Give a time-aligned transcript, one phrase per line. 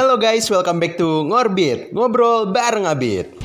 [0.00, 3.36] Hello guys, welcome back to Ngorbit Ngobrol bareng Abit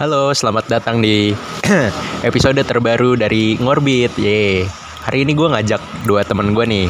[0.00, 1.36] Halo, selamat datang di
[2.24, 4.16] episode terbaru dari Ngorbit.
[4.16, 4.64] Ye.
[5.04, 6.88] Hari ini gue ngajak dua temen gue nih.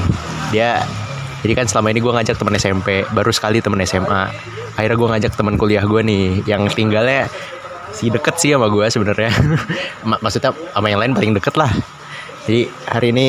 [0.55, 0.87] Dia
[1.41, 4.23] jadi kan selama ini gue ngajak temen SMP, baru sekali temen SMA.
[4.75, 7.33] Akhirnya gue ngajak temen kuliah gue nih, yang tinggalnya
[7.91, 9.33] si deket sih sama gue sebenarnya.
[10.09, 11.73] Mak- Maksudnya sama yang lain paling deket lah.
[12.45, 13.27] Jadi hari ini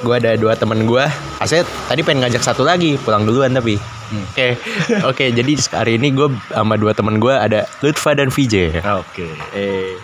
[0.00, 1.04] gue ada dua temen gue.
[1.36, 3.76] Aset tadi pengen ngajak satu lagi, pulang duluan tapi.
[4.10, 4.58] Oke,
[5.04, 5.24] oke.
[5.30, 8.80] Jadi hari ini gue sama dua temen gue ada Lutfa dan VJ.
[8.98, 9.28] Oke.
[9.52, 9.94] Eh,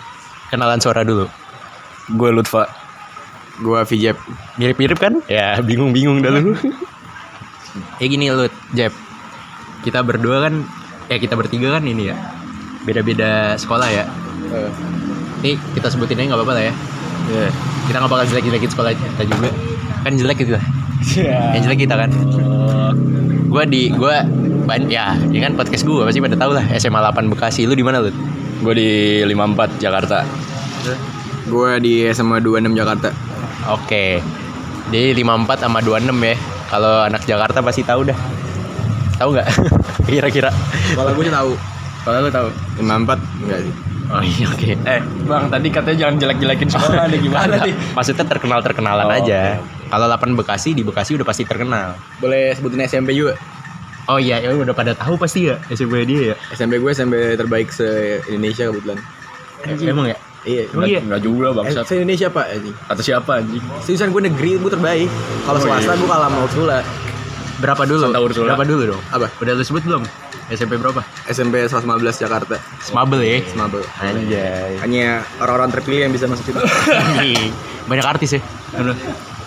[0.47, 1.27] kenalan suara dulu.
[2.07, 2.69] Gue Lutfa.
[3.57, 4.13] Gue Vijep.
[4.55, 5.17] Mirip-mirip kan?
[5.25, 6.53] Ya, bingung-bingung dah lu.
[7.97, 8.93] ya gini Lut, Jeb.
[9.85, 10.65] Kita berdua kan,
[11.07, 12.15] ya kita bertiga kan ini ya.
[12.83, 14.05] Beda-beda sekolah ya.
[15.43, 16.73] Ini kita sebutin aja nggak apa-apa lah ya.
[17.27, 17.47] Iya.
[17.87, 19.49] Kita nggak bakal jelek-jelekin sekolah kita juga.
[20.03, 20.65] Kan jelek gitu lah.
[21.55, 22.09] Yang jelek kita kan.
[23.47, 24.27] Gua di gua
[24.67, 27.63] ban ya, ini kan podcast gua pasti pada tahu lah SMA 8 Bekasi.
[27.63, 28.15] Lu di mana, Lut?
[28.57, 28.89] Gue di
[29.21, 30.25] 54 Jakarta.
[31.45, 33.13] Gue di SMA 26 Jakarta.
[33.69, 34.17] Oke.
[34.87, 36.35] Jadi 54 sama 26 ya.
[36.67, 38.17] Kalau anak Jakarta pasti tahu dah.
[39.17, 39.47] Tahu nggak?
[40.07, 40.49] Kira-kira.
[40.93, 41.51] Kalau gue tahu.
[42.03, 42.47] Kalau lu tahu.
[42.79, 43.73] 54 enggak sih.
[44.07, 44.71] Oh iya oke.
[44.87, 47.75] Eh, Bang, tadi katanya jangan jelek-jelekin sekolah nih gimana nih?
[47.91, 49.59] Maksudnya terkenal-terkenalan Oh, aja.
[49.87, 51.99] Kalau 8 Bekasi di Bekasi udah pasti terkenal.
[52.23, 53.35] Boleh sebutin SMP juga.
[54.07, 56.35] Oh iya, ya udah pada tahu pasti ya SMP dia ya.
[56.55, 58.99] SMP gue SMP terbaik se-Indonesia kebetulan.
[59.83, 60.15] Emang ya?
[60.47, 60.63] Iya.
[60.71, 60.99] Emang iya?
[61.03, 61.83] Enggak juga bangsa.
[61.83, 62.75] Se Indonesia Pak anjing.
[62.87, 63.63] Kata siapa anjing?
[63.83, 65.09] Seriusan gue negeri gue terbaik.
[65.43, 65.99] Kalau Oh, swasta iya.
[65.99, 66.77] gue kalah sama Ursula.
[67.57, 68.01] Berapa dulu?
[68.01, 68.47] Santa Ursula.
[68.47, 69.01] Berapa dulu dong?
[69.11, 69.27] Apa?
[69.43, 70.03] Udah lu sebut belum?
[70.47, 71.03] SMP berapa?
[71.27, 71.83] SMP 115
[72.23, 72.55] Jakarta.
[72.79, 73.37] Smabel ya.
[73.51, 73.83] Semabel.
[73.99, 74.79] Anjay.
[74.79, 76.59] Hanya orang-orang terpilih yang bisa masuk situ.
[77.83, 78.41] Banyak artis ya.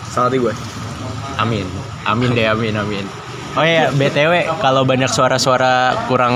[0.05, 0.53] Salah gue.
[1.41, 1.65] Amin.
[2.05, 3.05] Amin deh, amin, amin.
[3.51, 6.35] Oh ya, BTW kalau banyak suara-suara kurang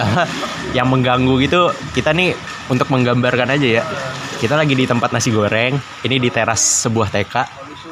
[0.76, 2.30] yang mengganggu gitu, kita nih
[2.68, 3.82] untuk menggambarkan aja ya.
[4.38, 5.74] Kita lagi di tempat nasi goreng,
[6.06, 7.34] ini di teras sebuah TK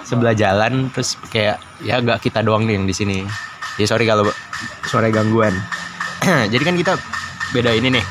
[0.06, 3.18] sebelah jalan terus kayak ya gak kita doang nih yang di sini.
[3.76, 4.30] Jadi sorry kalau
[4.86, 5.52] suara gangguan.
[6.52, 6.92] Jadi kan kita
[7.50, 8.04] beda ini nih.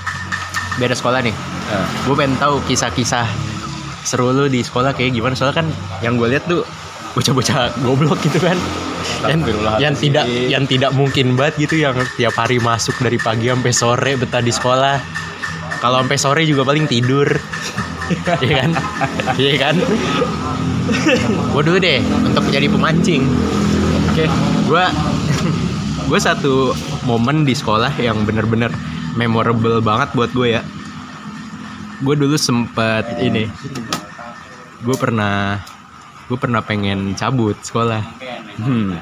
[0.76, 1.36] Beda sekolah nih.
[2.04, 3.26] Gue pengen tahu kisah-kisah
[4.06, 5.68] seru lu di sekolah kayak gimana soalnya kan
[6.06, 6.62] yang gue lihat tuh
[7.18, 8.54] bocah-bocah goblok gitu kan
[9.26, 9.42] yang,
[9.82, 14.14] yang tidak yang tidak mungkin banget gitu yang tiap hari masuk dari pagi sampai sore
[14.14, 15.02] betah di sekolah
[15.86, 17.30] kalau sampai sore juga paling tidur.
[18.42, 18.72] Iya kan?
[19.38, 19.76] Iya kan?
[21.54, 23.22] Gue dulu deh untuk jadi pemancing.
[24.10, 24.26] Oke.
[24.66, 24.86] Gue
[26.10, 26.74] gue satu
[27.06, 28.74] momen di sekolah yang bener-bener
[29.14, 30.62] memorable banget buat gue ya.
[32.02, 33.46] Gue dulu sempet ini.
[34.82, 35.62] Gue pernah
[36.26, 38.02] gue pernah pengen cabut sekolah.
[38.58, 38.98] Hmm.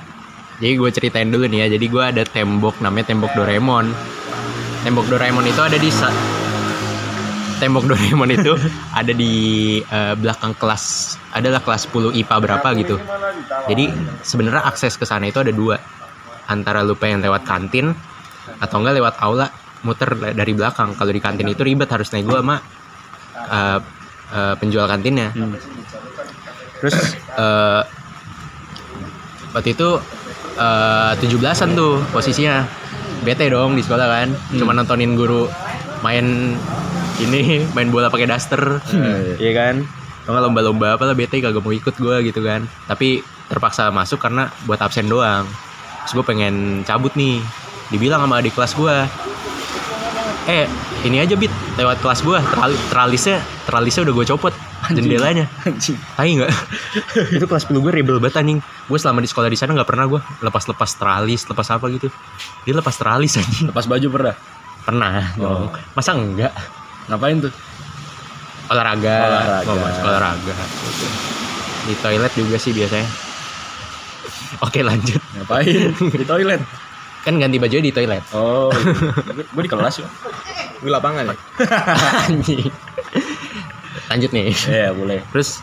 [0.60, 1.68] jadi gue ceritain dulu nih ya.
[1.80, 3.88] Jadi gue ada tembok namanya tembok Doraemon.
[4.84, 5.88] Tembok Doraemon itu ada di
[7.58, 8.54] tembok Doraemon itu
[8.94, 9.34] ada di
[9.82, 12.96] eh, belakang kelas adalah kelas 10 IPA berapa gitu.
[13.70, 13.86] Jadi
[14.22, 15.78] sebenarnya akses ke sana itu ada dua.
[16.50, 17.96] Antara lu pengen lewat kantin
[18.60, 19.48] atau enggak lewat aula
[19.84, 20.96] muter dari belakang.
[20.96, 22.62] Kalau di kantin itu ribet harus nego sama
[23.50, 23.80] eh,
[24.34, 25.32] eh, penjual kantinnya.
[26.84, 26.98] Terus
[27.40, 27.82] eh,
[29.56, 29.90] waktu itu
[30.60, 32.82] eh, 17-an tuh posisinya.
[33.24, 34.30] Bete dong di sekolah kan.
[34.60, 35.48] Cuma nontonin guru
[36.04, 36.60] main
[37.20, 38.82] ini main bola pakai daster.
[39.38, 39.76] Iya kan?
[40.24, 42.66] Atau nggak lomba-lomba apa lah bete kagak mau ikut gue gitu kan.
[42.88, 45.46] Tapi terpaksa masuk karena buat absen doang.
[46.04, 47.44] Terus gue pengen cabut nih.
[47.92, 48.96] Dibilang sama adik kelas gue
[50.44, 50.68] eh
[51.04, 51.52] ini aja bit.
[51.76, 54.54] Lewat kelas gue Teral- teralisnya teralisnya udah gue copot
[54.92, 55.46] jendelanya.
[56.18, 56.52] Tahu nggak?
[57.40, 58.60] Itu kelas 10 gue rebel banget anjing.
[58.90, 62.08] Gue selama di sekolah di sana nggak pernah gue lepas lepas teralis lepas apa gitu.
[62.64, 63.70] Dia lepas teralis anjing.
[63.70, 64.36] Lepas baju pernah?
[64.84, 65.72] pernah dong.
[65.96, 66.52] Masa enggak
[67.06, 67.54] Ngapain tuh?
[68.64, 69.68] olahraga Olahraga.
[69.68, 70.54] Oh, olahraga
[71.84, 73.04] di toilet juga sih biasanya
[74.60, 75.92] oke lanjut Ngapain?
[76.10, 76.62] di toilet.
[77.22, 78.72] kan ganti baju di toilet Oh,
[79.54, 80.08] gue di kelas ya.
[80.80, 81.36] Gue lapangan ya.
[84.10, 85.20] lanjut nih Iya, boleh.
[85.32, 85.60] terus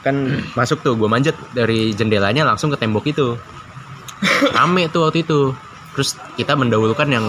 [0.00, 0.16] kan
[0.52, 3.40] masuk tuh gue manjat dari jendelanya langsung ke tembok itu
[4.50, 5.56] rame tuh waktu itu
[5.92, 7.26] terus kita mendahulukan yang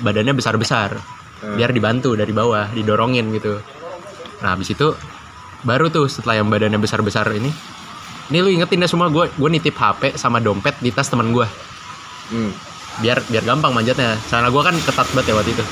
[0.00, 0.96] badannya besar besar
[1.42, 3.58] biar dibantu dari bawah didorongin gitu.
[4.40, 4.94] Nah habis itu
[5.64, 7.48] baru tuh setelah yang badannya besar besar ini
[8.32, 11.44] ini lu ingetin ya semua gue gue nitip hp sama dompet di tas teman gue
[12.24, 12.48] Hmm.
[13.04, 14.16] biar biar gampang manjatnya.
[14.32, 15.64] Karena gue kan ketat banget ya waktu itu.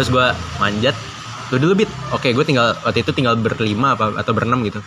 [0.00, 0.26] Terus gue
[0.56, 0.96] manjat
[1.52, 1.90] lu dulu bit.
[2.08, 4.80] Oke gue tinggal waktu itu tinggal berlima apa atau berenam gitu.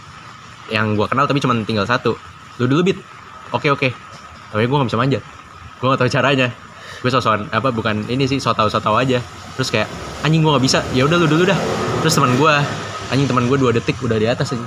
[0.73, 2.17] Yang gue kenal tapi cuma tinggal satu.
[2.57, 2.97] Lu dulu bit.
[3.53, 3.93] Oke oke.
[4.49, 5.23] Tapi gue gak bisa manjat.
[5.77, 6.49] Gue gak tahu caranya
[7.01, 9.17] gue sosokan apa bukan ini sih so tau so tau aja.
[9.57, 9.89] Terus kayak
[10.21, 10.79] anjing gue gak bisa.
[10.93, 11.57] Ya udah lu dulu dah.
[12.05, 12.53] Terus teman gue
[13.09, 14.63] anjing teman gue dua detik udah di atas aja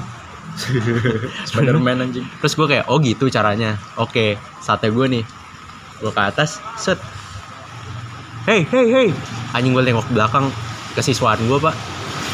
[1.48, 2.22] Spiderman anjing.
[2.38, 3.78] terus gue kayak oh gitu caranya.
[3.98, 5.24] Oke saatnya gue nih.
[6.02, 6.98] Gue ke atas set.
[8.44, 9.08] Hey hey hey.
[9.54, 10.50] Anjing gue tengok ke belakang
[10.94, 11.74] kesiswaan gue pak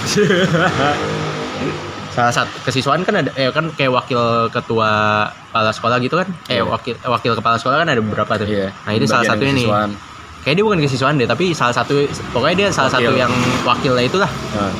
[2.10, 4.90] salah satu kesiswaan kan ada eh kan kayak wakil ketua
[5.30, 6.28] kepala sekolah gitu kan?
[6.46, 6.64] Eh Iya.
[6.64, 8.46] wakil wakil kepala sekolah kan ada beberapa tuh.
[8.46, 8.70] Iya.
[8.82, 9.90] nah itu salah satunya nih kesiswaan.
[10.40, 11.94] kayak dia bukan kesiswaan deh tapi salah satu
[12.30, 13.06] pokoknya dia salah Wakil.
[13.06, 14.30] satu yang wakilnya itulah.
[14.54, 14.72] Nah,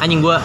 [0.00, 0.38] anjing gua.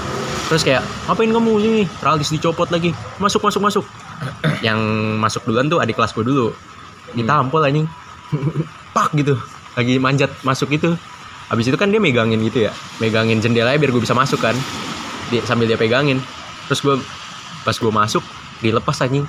[0.45, 2.93] Terus kayak ngapain kamu sini Raldis dicopot lagi.
[3.17, 3.85] Masuk masuk masuk.
[4.67, 4.77] Yang
[5.17, 6.53] masuk duluan tuh adik kelas gue dulu.
[7.11, 7.89] Ditampol anjing.
[8.95, 9.33] Pak gitu.
[9.73, 10.93] Lagi manjat masuk itu
[11.49, 12.71] habis itu kan dia megangin gitu ya.
[13.01, 14.53] Megangin jendelanya biar gue bisa masuk kan
[15.29, 16.21] dia, sambil dia pegangin.
[16.69, 16.95] Terus gue
[17.65, 18.23] pas gue masuk
[18.61, 19.25] dilepas anjing.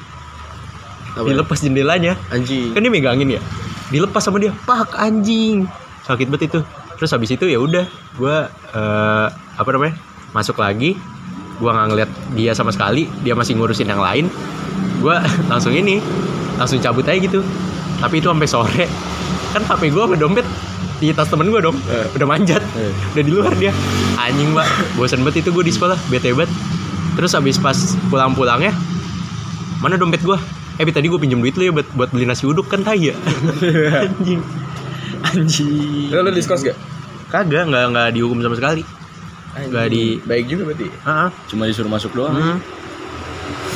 [1.17, 1.33] Apa?
[1.33, 2.13] dilepas jendelanya.
[2.29, 2.77] Anjing.
[2.77, 3.41] kan dia megangin ya?
[3.89, 4.53] Dilepas sama dia.
[4.69, 5.65] Pak anjing.
[6.05, 6.61] Sakit banget itu.
[7.01, 7.89] Terus habis itu ya udah
[8.21, 8.37] gue
[8.77, 9.97] eh, apa namanya
[10.37, 10.97] masuk lagi.
[11.57, 13.09] Gue nggak ngeliat dia sama sekali.
[13.25, 14.29] Dia masih ngurusin yang lain.
[15.01, 15.17] Gue
[15.51, 16.05] langsung ini
[16.61, 17.41] langsung cabut aja gitu.
[17.97, 18.85] Tapi itu sampai sore.
[19.57, 20.45] Kan hp gue sama dompet
[20.99, 21.77] di tas temen gue dong.
[21.89, 22.07] Eh.
[22.17, 22.63] udah manjat.
[22.77, 22.93] Eh.
[23.17, 23.73] udah di luar dia.
[24.17, 24.67] Anjing mbak.
[24.97, 25.97] Bosan banget itu gue di sekolah.
[26.09, 26.51] Bete banget.
[27.17, 27.77] Terus habis pas
[28.13, 28.77] pulang-pulangnya
[29.77, 30.39] mana dompet gue
[30.77, 33.15] eh tadi gue pinjem duit lu ya buat buat beli nasi uduk kan tai ya?
[34.05, 34.41] Anjing.
[35.25, 36.13] Anjing.
[36.13, 36.77] Lu, lu diskos gak?
[37.27, 38.83] kagak nggak nggak dihukum sama sekali.
[39.57, 40.87] Nggak di- baik juga berarti.
[40.93, 41.29] Heeh.
[41.49, 42.37] Cuma disuruh masuk doang.
[42.37, 42.59] Hmm.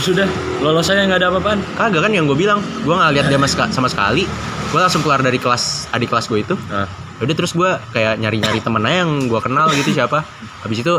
[0.00, 0.24] Sudah,
[0.64, 1.60] lolos saya nggak ada apa-apaan.
[1.76, 2.60] kagak kan yang gue bilang.
[2.84, 3.40] Gue nggak lihat dia
[3.72, 4.28] sama sekali.
[4.70, 6.54] Gue langsung keluar dari kelas adik kelas gue itu.
[6.70, 6.86] Nah,
[7.20, 10.24] udah terus gue kayak nyari nyari temen aja yang gue kenal gitu siapa.
[10.64, 10.94] Habis itu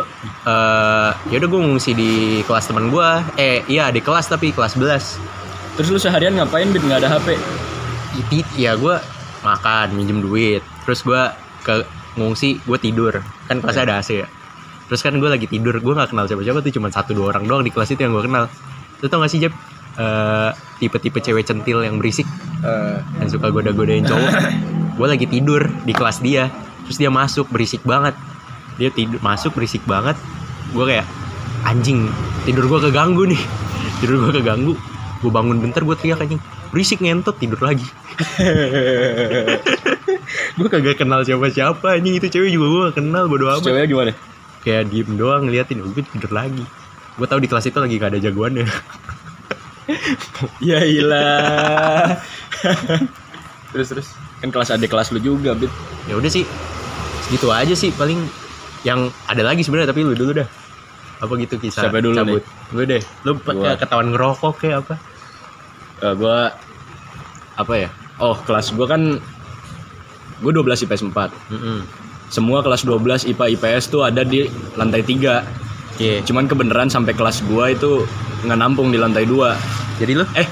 [0.46, 2.12] eh ya udah gue ngungsi di
[2.46, 3.10] kelas temen gue
[3.42, 7.40] eh iya di kelas tapi kelas 11 terus lu seharian ngapain bit nggak ada HP?
[8.60, 8.96] Ya gue
[9.42, 10.62] makan minjem duit.
[10.86, 11.22] Terus gue
[11.66, 11.86] ke
[12.20, 13.20] ngungsi gue tidur.
[13.50, 14.28] Kan kelasnya ada AC ya.
[14.92, 15.74] Terus kan gue lagi tidur.
[15.82, 18.14] Gue nggak kenal siapa siapa tuh cuma satu dua orang doang di kelas itu yang
[18.14, 18.46] gue kenal.
[19.02, 19.54] Lu tau gak sih Jeb
[19.92, 22.24] Eh, tipe-tipe cewek centil yang berisik.
[22.64, 24.32] Eh, yang suka goda-godain cowok
[25.02, 26.54] gue lagi tidur di kelas dia
[26.86, 28.14] terus dia masuk berisik banget.
[28.78, 30.14] Dia tidur masuk berisik banget.
[30.78, 31.10] Gue kayak
[31.66, 32.06] anjing
[32.46, 33.42] tidur gue keganggu nih.
[34.06, 34.78] Tidur gue keganggu.
[35.26, 36.38] Gue bangun bentar gue teriak anjing
[36.70, 37.84] berisik ngentot tidur lagi.
[40.56, 43.66] Gue kagak kenal siapa-siapa anjing itu cewek juga gue gak kenal bodo amat.
[43.66, 44.12] ceweknya gimana?
[44.62, 46.64] kayak diem doang ngeliatin gue tidur lagi.
[47.18, 48.66] Gue tahu di kelas itu lagi gak ada jagoannya.
[50.64, 52.16] Ya ilah.
[53.76, 54.08] terus terus
[54.42, 55.70] kan kelas adik kelas lu juga bit.
[56.06, 56.44] ya udah sih
[57.30, 58.26] gitu aja sih paling
[58.82, 60.48] yang ada lagi sebenarnya tapi lu dulu dah
[61.22, 62.44] apa gitu kisah Siapa dulu cabut
[62.74, 63.54] gue deh lu Gua.
[63.64, 64.96] kayak ketahuan ngerokok kayak apa
[66.02, 66.50] Eh, gua
[67.54, 67.90] apa ya?
[68.18, 69.22] Oh kelas gua kan
[70.42, 71.14] gue 12 IPS 4
[71.54, 71.86] Mm-mm.
[72.28, 75.46] Semua kelas 12 IPA IPS tuh ada di lantai 3
[76.02, 76.26] Iya.
[76.26, 78.02] Cuman kebenaran sampai kelas gua itu
[78.42, 80.50] nggak nampung di lantai 2 jadi lu Eh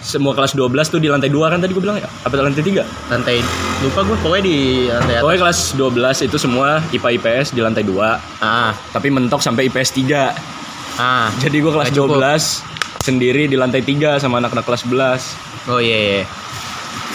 [0.00, 2.08] semua kelas 12 tuh di lantai 2 kan tadi gue bilang ya?
[2.24, 3.12] Apa lantai 3?
[3.12, 3.36] lantai
[3.84, 4.58] lupa gue pokoknya di
[4.88, 5.22] lantai atas.
[5.22, 8.00] Pokoknya kelas 12 itu semua IPA IPS di lantai 2
[8.40, 8.72] ah.
[8.72, 11.28] Tapi mentok sampai IPS 3 ah.
[11.44, 12.16] Jadi gue kelas Nggak cukup.
[12.16, 16.24] 12 sendiri di lantai 3 sama anak-anak kelas 11 oh iya iya.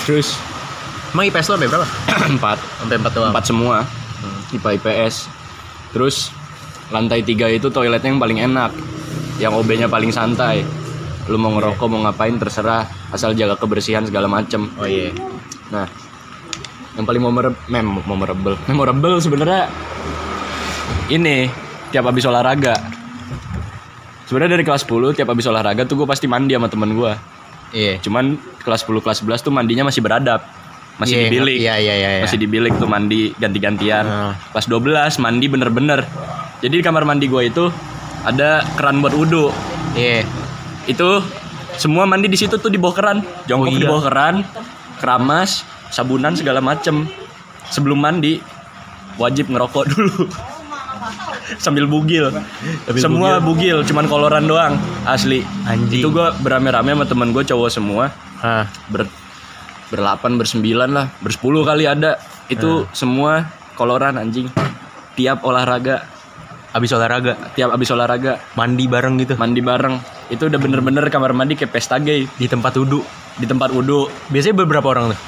[0.05, 0.37] Terus?
[1.09, 1.87] Emang IPS lo sampai berapa?
[2.37, 3.31] 4 sampai empat doang?
[3.33, 3.77] 4 semua.
[4.21, 4.39] Hmm.
[4.61, 5.15] IPA IPS
[5.89, 6.29] Terus
[6.93, 8.71] lantai 3 itu toiletnya yang paling enak.
[9.41, 10.84] Yang OB-nya paling santai
[11.25, 15.09] Lu mau ngerokok mau ngapain terserah Asal jaga kebersihan segala macem oh iya
[15.65, 15.89] Nah,
[16.93, 19.65] yang paling memorable, mem memorable, memorable sebenarnya
[21.05, 21.49] ini
[21.89, 22.73] tiap habis olahraga.
[24.25, 27.13] Sebenarnya dari kelas 10 tiap habis olahraga tuh gue pasti mandi sama temen gue.
[27.71, 30.41] iya Cuman kelas 10 kelas 11 tuh mandinya masih beradab.
[30.95, 31.57] Masih Iya, di bilik.
[31.59, 32.09] iya iya iya.
[32.23, 34.05] Masih di bilik tuh mandi ganti-gantian.
[34.05, 34.33] Ah.
[34.49, 35.99] Kelas 12 mandi bener-bener.
[36.63, 37.65] Jadi di kamar mandi gue itu
[38.25, 39.53] ada keran buat wudhu.
[39.93, 40.25] iya
[40.85, 41.21] Itu
[41.75, 43.17] semua mandi di situ tuh di bawah keran.
[43.45, 43.89] Jongkok Oh, di iya.
[43.89, 44.35] bawah keran,
[44.99, 47.09] keramas, sabunan segala macem.
[47.67, 48.37] Sebelum mandi
[49.17, 50.29] wajib ngerokok dulu.
[51.61, 52.29] Sambil bugil.
[52.85, 53.85] Sambil semua bugil.
[53.85, 54.73] cuman koloran doang,
[55.05, 55.45] asli.
[55.65, 56.01] Anjing.
[56.01, 58.09] Itu gua berame-rame sama temen gue cowok semua.
[58.41, 59.05] ah Ber
[59.85, 62.17] berlapan, bersembilan lah, bersepuluh kali ada.
[62.49, 63.45] Itu semua
[63.77, 64.49] koloran anjing.
[65.13, 66.03] Tiap olahraga,
[66.73, 69.95] habis olahraga tiap abis olahraga mandi bareng gitu mandi bareng.
[70.27, 73.05] Itu udah bener-bener kamar mandi kayak pesta gay di tempat wudhu
[73.35, 75.19] di tempat wudhu biasanya beberapa orang tuh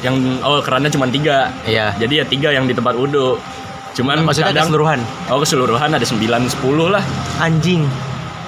[0.00, 1.94] yang oh kerannya cuma tiga Iya.
[1.96, 3.38] jadi ya tiga yang di tempat wudhu
[3.92, 5.00] cuman Maksudnya kadang- keseluruhan.
[5.28, 6.48] oh keseluruhan ada 9 10
[6.88, 7.04] lah
[7.38, 7.84] Anjing.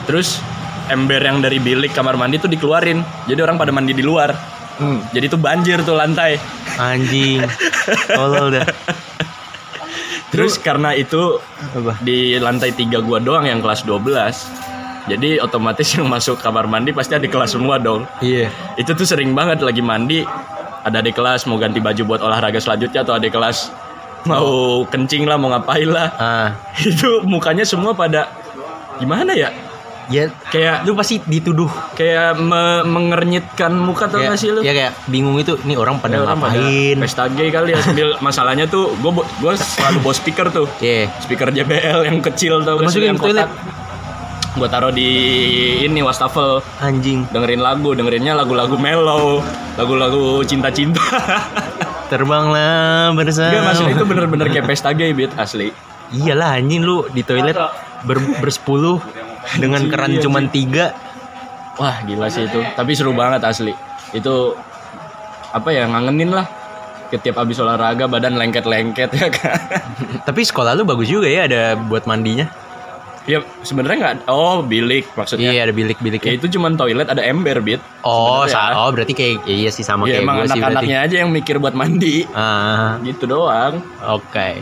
[0.05, 0.41] terus
[0.87, 4.33] ember yang dari bilik kamar mandi tuh dikeluarin jadi orang pada mandi di luar
[4.75, 4.99] Hmm.
[5.09, 6.35] jadi tuh banjir tuh lantai
[6.75, 7.39] Anjing.
[8.09, 8.67] Tolol dah.
[10.29, 11.39] terus karena itu
[11.71, 11.95] Apa?
[12.01, 14.74] di lantai tiga gua doang yang kelas 12
[15.07, 18.49] jadi otomatis yang masuk kamar mandi pasti ada kelas semua dong Iya.
[18.75, 20.25] itu tuh sering banget lagi mandi
[20.81, 23.69] ada di kelas mau ganti baju buat olahraga selanjutnya atau ada kelas
[24.25, 24.49] mau
[24.85, 26.49] kencing lah mau ngapain lah Ah.
[26.81, 28.33] itu mukanya semua pada
[28.97, 29.53] gimana ya
[30.05, 34.77] Ya, kayak lu pasti dituduh kayak me- mengernyitkan muka tau kayak, gak sih lu ya
[34.77, 38.69] kayak bingung itu ini orang pada orang pada ngapain pesta gay kali ya sambil masalahnya
[38.69, 41.09] tuh gue gue selalu bawa speaker tuh Iya.
[41.19, 43.49] speaker JBL yang kecil tau gak sih Masukin yang toilet.
[44.55, 45.11] Gue taruh di
[45.83, 46.63] ini wastafel.
[46.79, 47.27] Anjing.
[47.35, 49.43] Dengerin lagu dengerinnya lagu-lagu mellow
[49.75, 51.03] lagu-lagu cinta-cinta.
[52.13, 53.51] Terbanglah bersama.
[53.51, 55.75] Gak maksudnya itu bener-bener kayak pesta gay beat asli.
[56.15, 57.59] Iyalah anjing lu di toilet
[58.07, 59.03] ber, bersepuluh
[59.59, 60.87] dengan Anjing, keran iya, cuman tiga.
[61.75, 62.63] Wah gila sih itu.
[62.63, 63.75] Tapi seru banget asli.
[64.15, 64.55] Itu
[65.55, 66.47] Apa ya ngangenin lah.
[67.15, 69.59] Ketiap abis olahraga badan lengket-lengket ya kan?
[70.27, 72.51] Tapi sekolah lu bagus juga ya ada buat mandinya
[73.25, 75.49] Ya sebenarnya nggak Oh bilik maksudnya.
[75.49, 77.81] Iya ada bilik-bilik Ya itu cuman toilet ada ember bit.
[78.05, 78.53] Oh sebenarnya.
[78.53, 81.73] sa- oh berarti kayak iya sih sama Ya kayak emang anak-anaknya aja yang mikir buat
[81.73, 82.29] mandi.
[82.37, 83.01] Ah.
[83.01, 83.81] Gitu doang.
[84.05, 84.61] Oke.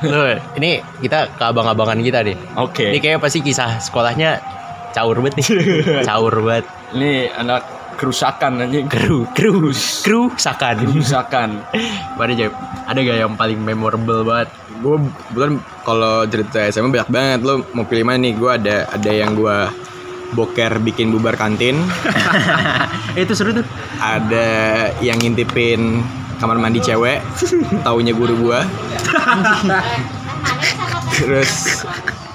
[0.00, 0.20] Lu,
[0.56, 2.36] ini kita ke abang-abangan kita deh.
[2.56, 2.92] Oke.
[2.92, 4.40] Ini kayak pasti kisah sekolahnya?
[4.96, 5.46] Caur banget nih.
[6.08, 6.64] Caur banget.
[6.96, 7.62] Ini anak
[7.98, 9.74] kerusakan aja kru kru
[10.06, 11.66] kru sakan Kerusakan.
[12.14, 12.52] Ada Jep?
[12.88, 14.48] ada gak yang paling memorable banget?
[14.78, 14.96] Gue
[15.34, 17.40] bukan kalau cerita SMA banyak banget.
[17.42, 18.38] Lo mau pilih mana nih?
[18.38, 19.58] Gue ada ada yang gue
[20.38, 21.82] boker bikin bubar kantin.
[23.18, 23.66] Itu seru tuh.
[23.98, 24.46] Ada
[25.02, 26.00] yang ngintipin
[26.38, 27.18] kamar mandi cewek.
[27.82, 28.60] Taunya guru gue
[31.18, 31.82] terus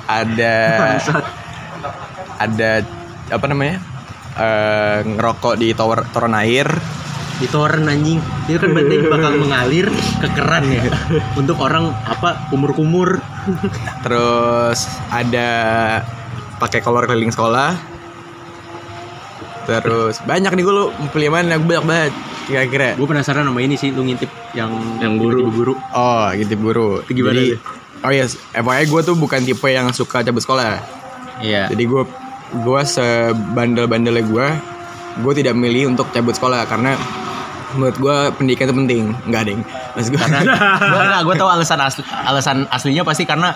[0.05, 0.55] ada
[2.37, 2.69] ada
[3.31, 3.79] apa namanya
[4.37, 6.67] eh, ngerokok di tower toren air.
[7.41, 8.21] Di toren anjing.
[8.47, 9.87] Itu kan berarti bakal mengalir
[10.21, 10.83] ke keran ya.
[11.39, 13.19] Untuk orang apa kumur-kumur.
[14.05, 15.49] Terus ada
[16.61, 17.75] pakai kolor keliling sekolah.
[19.63, 21.55] Terus banyak nih gue lo pilih mana?
[21.55, 22.13] Gue banyak banget
[22.43, 22.89] kira-kira.
[22.99, 25.31] Gue penasaran sama ini sih lu ngintip yang Yang guru.
[25.39, 27.47] tiba-tiba guru oh gitu guru Itu gimana jadi
[28.03, 30.83] oh iya FYI gue tuh bukan tipe yang suka cabut sekolah.
[31.39, 31.71] Iya.
[31.71, 32.03] Jadi gue
[32.53, 34.47] gue sebandel-bandelnya gue
[35.13, 36.97] gue tidak milih untuk cabut sekolah karena
[37.77, 39.03] menurut gue pendidikan itu penting.
[39.29, 39.59] Nggak ding.
[39.97, 43.53] Mas gue karena gue tahu alasan asli, alasan aslinya pasti karena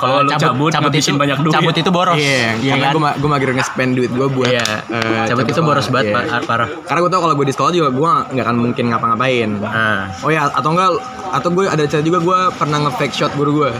[0.00, 1.52] Kalau lu cabut, ngabisin itu banyak duit.
[1.52, 2.16] cabut itu boros.
[2.16, 2.94] Iya iya karena kan?
[2.96, 4.80] gue gue mager nge-spend duit gue buat iya.
[4.88, 5.68] eh, cabut itu sekolah.
[5.76, 6.14] boros banget.
[6.16, 6.68] Pak, parah.
[6.88, 9.50] Karena gue tau kalau gue di sekolah juga gue nggak akan mungkin ngapa-ngapain.
[9.60, 10.08] Ah.
[10.24, 10.88] Oh ya atau enggak
[11.36, 13.70] atau gue ada cerita juga gue pernah nge-fake shot guru gue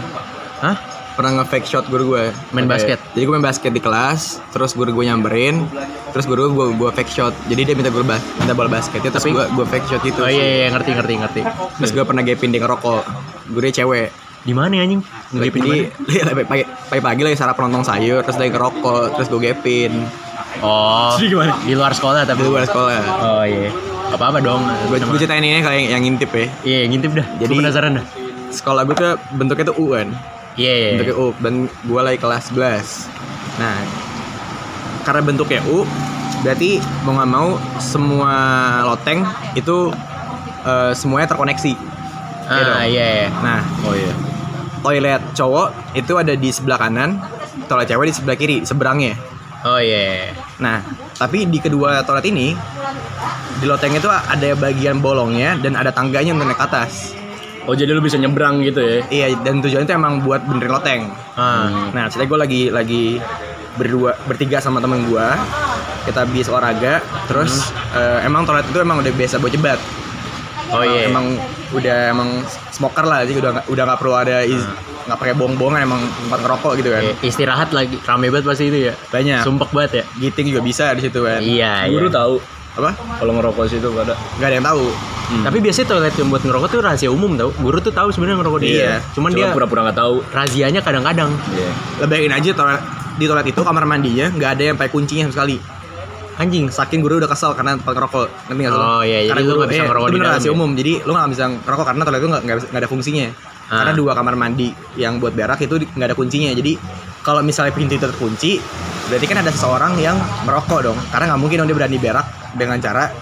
[0.61, 0.75] hah
[1.11, 2.25] pernah nge-fake shot guru gue.
[2.51, 2.97] Main basket?
[3.11, 5.67] jadi gue main basket di kelas terus guru gue nyamperin
[6.09, 7.33] terus guru gue gue fake shot.
[7.45, 10.19] Jadi dia minta gue bas minta bola basketnya terus Tapi- gue gue fake shot gitu.
[10.19, 11.41] Oh iya, iya ngerti ngerti ngerti.
[11.77, 13.01] Terus gue pernah gapin dia ngerokok.
[13.49, 14.09] Gurunya cewek.
[14.41, 15.05] Di mana anjing?
[15.31, 16.43] Ngegipin jadi di mana?
[16.43, 19.93] pagi pagi pagi lagi sarapan nonton sayur terus lagi ngerokok terus gue gapin.
[20.59, 21.53] Oh Jadi gimana?
[21.61, 22.41] di luar sekolah tapi?
[22.41, 23.01] Di luar sekolah.
[23.21, 23.69] Oh iya.
[24.09, 26.45] Apa apa dong gue gue ceritain ini kalau yang, yang ngintip ya.
[26.61, 27.25] Iya ngintip dah.
[27.37, 28.05] Jadi- Gua penasaran dah.
[28.49, 29.93] sekolah gue tuh bentuknya tuh U
[30.55, 33.77] kan iya iya, bentuknya U dan gue lagi kelas 11 nah
[35.01, 35.83] karena bentuknya U
[36.41, 38.33] berarti mau nggak mau semua
[38.85, 39.21] loteng
[39.53, 39.93] itu
[40.65, 41.73] eh, semuanya terkoneksi.
[42.51, 43.29] Iya ah iya iya.
[43.39, 44.11] Nah Oh iya.
[44.81, 47.21] toilet cowok itu ada di sebelah kanan
[47.69, 49.13] toilet cewek di sebelah kiri seberangnya.
[49.61, 50.29] Oh iya iya.
[50.57, 50.81] nah
[51.21, 52.57] tapi di kedua toilet ini
[53.61, 57.13] di loteng itu ada bagian bolongnya dan ada tangganya untuk naik atas
[57.69, 59.05] Oh jadi lu bisa nyebrang gitu ya?
[59.07, 61.01] Iya dan tujuannya itu emang buat benerin loteng.
[61.37, 61.91] Ah.
[61.93, 63.03] Nah, ceritanya gue lagi lagi
[63.77, 65.27] berdua bertiga sama temen gue
[66.03, 66.99] kita habis olahraga
[67.29, 69.79] terus eh, emang toilet itu emang udah biasa buat jebat.
[70.71, 71.07] Oh iya.
[71.11, 71.37] Emang
[71.71, 72.29] udah emang
[72.73, 74.67] smoker lah jadi udah udah nggak perlu ada is-
[75.01, 77.01] nggak pakai bong-bongan emang tempat ngerokok gitu kan.
[77.01, 78.93] Iya, istirahat lagi rame banget pasti itu ya?
[79.09, 79.41] Banyak.
[79.45, 80.03] Sumpek banget ya?
[80.17, 81.41] Giting juga bisa di situ kan.
[81.41, 82.13] Iya Guru iya.
[82.13, 82.33] tahu
[82.71, 82.95] apa?
[82.95, 84.85] Kalau ngerokok situ pada nggak ada yang tahu.
[85.31, 87.49] Tapi biasanya toilet yang buat ngerokok tuh rahasia umum tau.
[87.55, 88.99] Guru tuh tahu sebenarnya ngerokok di Iya.
[89.15, 90.15] cuman dia pura-pura nggak tahu.
[90.31, 91.31] razianya kadang-kadang.
[91.55, 91.69] Iya.
[92.03, 92.81] Lebayin aja toilet
[93.19, 95.57] di toilet itu kamar mandinya nggak ada yang pakai kuncinya sama sekali.
[96.39, 98.27] Anjing saking guru udah kesel karena tempat ngerokok.
[98.49, 98.81] Ngerti nggak sih?
[98.81, 100.55] Oh, iya, jadi karena lu guru nggak bisa iya, ngerokok itu di dalam rahasia ya?
[100.55, 100.69] umum.
[100.75, 103.27] Jadi lu nggak bisa ngerokok karena toilet itu nggak ada fungsinya.
[103.71, 103.87] Ah.
[103.87, 104.67] karena dua kamar mandi
[104.99, 106.51] yang buat berak itu nggak ada kuncinya.
[106.51, 106.75] Jadi
[107.23, 108.59] kalau misalnya pintu itu terkunci
[109.07, 110.99] berarti kan ada seseorang yang merokok dong.
[111.07, 113.17] Karena nggak mungkin dong dia berani berak dengan cara apa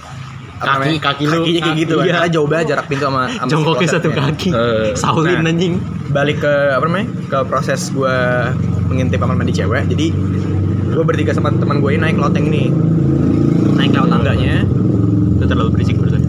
[0.60, 2.04] Kaki- namanya, kaki lu- kakinya kayak gitu kan.
[2.04, 2.14] iya.
[2.14, 4.16] Karena jauh banget jarak pintu sama, sama Jongkoknya satu ya.
[4.20, 4.50] kaki.
[4.52, 4.88] Eh.
[4.94, 5.50] Saulin Nah.
[5.50, 5.74] anjing.
[6.10, 8.16] balik ke apa namanya ke proses gue
[8.84, 10.10] mengintip kamar mandi cewek jadi
[10.90, 12.74] gue bertiga sama teman gue ini naik loteng ini
[13.72, 14.66] naik ke tangganya
[15.38, 16.26] Itu terlalu berisik barusan.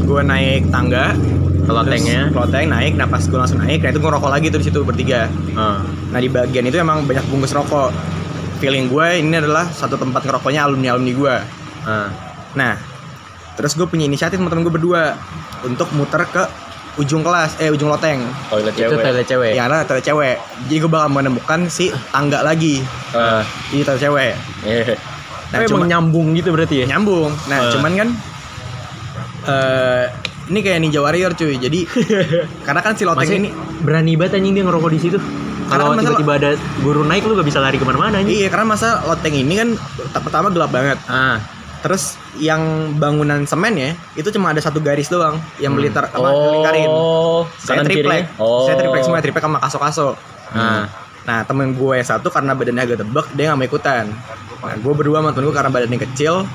[0.00, 1.18] gue naik tangga
[1.60, 2.30] Ke lotengnya.
[2.30, 4.78] loteng naik nah pas gue langsung naik nah itu gue ngerokok lagi tuh di situ
[4.80, 5.82] bertiga Ah.
[6.08, 7.90] nah di bagian itu emang banyak bungkus rokok
[8.56, 11.34] feeling gue ini adalah satu tempat ngerokoknya alumni alumni gue
[11.82, 12.08] Ah.
[12.52, 12.74] nah
[13.52, 15.14] terus gue punya inisiatif sama temen gue berdua
[15.62, 16.44] untuk muter ke
[16.96, 19.00] ujung kelas eh ujung loteng Toilet Itu cewek.
[19.00, 19.52] toilet cewek.
[19.52, 24.32] yang ada toilet cewek jadi gue bakal menemukan si tangga lagi Eh, di toilet cewek
[24.62, 24.94] iya.
[25.48, 26.86] nah Nah, cuma emang nyambung gitu berarti ya?
[26.88, 27.70] nyambung nah Eh.
[27.70, 28.08] cuman kan
[29.42, 30.04] eh
[30.46, 31.80] ini kayak ninja warrior cuy jadi
[32.66, 33.48] karena kan si loteng Masih ini
[33.80, 35.18] berani banget anjing dia ngerokok di situ.
[35.62, 38.34] Karena Kalau masalah- tiba-tiba ada guru naik lu gak bisa lari ke mana-mana anjing.
[38.36, 39.68] iya karena masa loteng ini kan
[40.18, 41.38] pertama gelap banget Ah,
[41.80, 42.02] terus
[42.36, 42.60] yang
[42.94, 47.80] bangunan semen ya itu cuma ada satu garis doang yang melingkar apa melingkarin Oh, saya
[47.80, 48.24] kanan triplek.
[48.36, 48.64] Oh.
[48.64, 50.08] saya triplek semua triplek sama kaso-kaso
[50.52, 50.84] ah.
[51.20, 54.04] Nah temen gue yang satu karena badannya agak tebak dia nggak mau ikutan.
[54.60, 56.48] Nah gue berdua sama temen gue karena badannya kecil.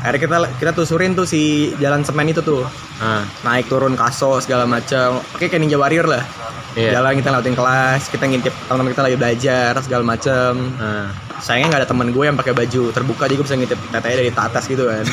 [0.00, 1.40] Akhirnya kita kita tusurin tuh si
[1.76, 2.66] jalan semen itu tuh
[2.98, 5.22] Ah, naik turun kaso segala macam.
[5.32, 6.24] Oke kayak ninja warrior lah.
[6.72, 6.96] Iya.
[6.96, 10.52] Jalan kita lewatin kelas, kita ngintip teman-teman kita lagi belajar segala macam.
[10.78, 11.08] ah.
[11.40, 14.30] Sayangnya nggak ada temen gue yang pakai baju terbuka jadi gue bisa ngintip tetenya dari
[14.30, 15.04] atas gitu kan.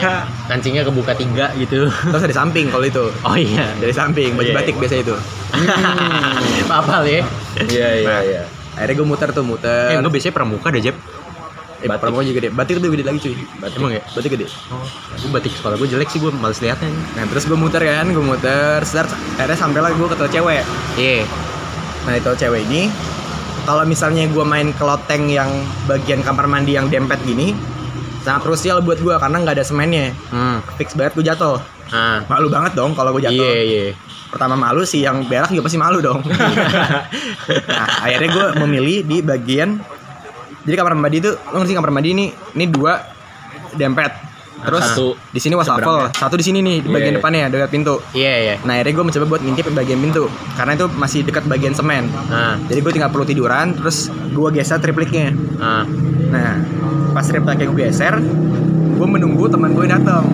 [0.50, 1.86] Kancingnya kebuka tiga gitu.
[1.88, 3.06] Terus dari samping kalau itu.
[3.22, 3.70] Oh iya.
[3.78, 4.82] Dari samping baju Iya, batik iya.
[4.82, 5.14] biasa itu.
[6.82, 7.22] Apa ya?
[7.70, 8.42] Iya, iya, iya.
[8.76, 9.94] Akhirnya gue muter tuh muter.
[9.94, 10.96] Eh, gue biasanya pramuka deh, Jeb.
[11.80, 12.48] Eh, pramuka juga gede.
[12.50, 13.34] Batik lebih gede lagi cuy.
[13.78, 14.02] Emang ya?
[14.10, 14.46] Batik gede.
[14.74, 14.82] Oh,
[15.16, 16.90] gue batik sekolah gue jelek sih, gue males liatnya.
[17.14, 20.62] Nah terus gue muter kan, gue muter, start, akhirnya sampailah gue ke toilet cewek.
[20.98, 21.22] Iya.
[22.08, 22.88] Nah itu cewek ini,
[23.66, 25.50] kalau misalnya gue main ke loteng yang
[25.90, 27.52] bagian kamar mandi yang dempet gini,
[28.22, 30.14] sangat krusial buat gue karena nggak ada semennya.
[30.30, 30.62] Hmm.
[30.78, 31.58] Fix banget gue jatuh.
[31.90, 32.22] Ah.
[32.30, 33.42] Malu banget dong kalau gue jatuh.
[33.42, 33.86] Iya, iya.
[34.30, 36.22] Pertama malu sih, yang berak juga pasti malu dong.
[37.70, 39.78] nah akhirnya gue memilih di bagian,
[40.66, 42.26] jadi kamar mandi itu, lo ngerti kamar mandi ini,
[42.58, 42.98] ini dua
[43.78, 44.10] dempet.
[44.66, 47.18] Terus Satu di sini wastafel, satu di sini nih di bagian Iya.
[47.22, 47.94] depannya dekat pintu.
[48.10, 48.54] Iya, iya.
[48.66, 50.26] Nah akhirnya gue mencoba buat ngintip di bagian pintu.
[50.58, 52.10] Karena itu masih dekat bagian semen.
[52.26, 55.30] Ah, Jadi gue tinggal perlu tiduran Terus gue geser tripliknya.
[55.62, 55.86] Ah.
[56.34, 56.58] Nah
[57.14, 58.18] pas tripliknya gue geser
[58.96, 60.26] Gue menunggu teman gue datang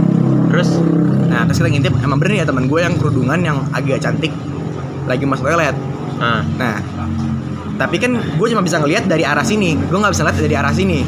[0.48, 0.80] Terus?
[1.28, 4.32] Nah terus kita ngintip Emang bener ya teman gue yang kerudungan yang agak cantik
[5.04, 5.76] Lagi masuk toilet
[6.18, 6.40] ah.
[6.56, 6.80] Nah
[7.72, 9.74] tapi kan gue cuma bisa ngelihat dari arah sini.
[9.74, 11.02] Gue nggak bisa lihat dari arah sini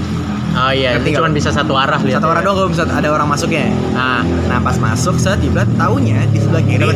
[0.55, 1.19] Oh iya, Ngerti itu nggak?
[1.21, 2.19] cuma bisa satu arah lihat.
[2.19, 4.23] Satu arah doang gue bisa ada orang masuknya Ah.
[4.47, 6.87] Nah pas masuk set tiba taunya di sebelah kiri.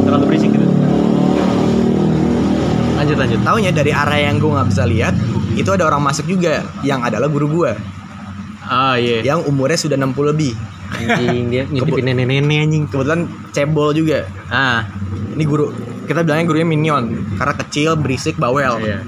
[0.00, 0.64] Terlalu berisik gitu.
[2.94, 3.40] Lanjut, lanjut.
[3.42, 5.12] Taunya dari arah yang gue nggak bisa lihat
[5.52, 7.72] Itu ada orang masuk juga Yang adalah guru gue
[8.64, 9.20] Ah, iya.
[9.20, 10.56] yang umurnya sudah 60 lebih.
[10.88, 12.84] Anjing dia ngintipin nenek-nenek anjing.
[12.88, 13.20] Kebetulan
[13.52, 14.24] cebol juga.
[14.48, 14.88] Ah,
[15.36, 15.68] Ini guru
[16.04, 17.04] kita bilangnya gurunya minion
[17.36, 18.80] karena kecil, berisik, bawel.
[18.80, 19.04] iya.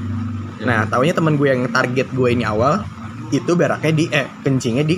[0.60, 2.84] Nah, taunya temen gue yang target gue ini awal
[3.30, 4.96] itu beraknya di eh kencingnya di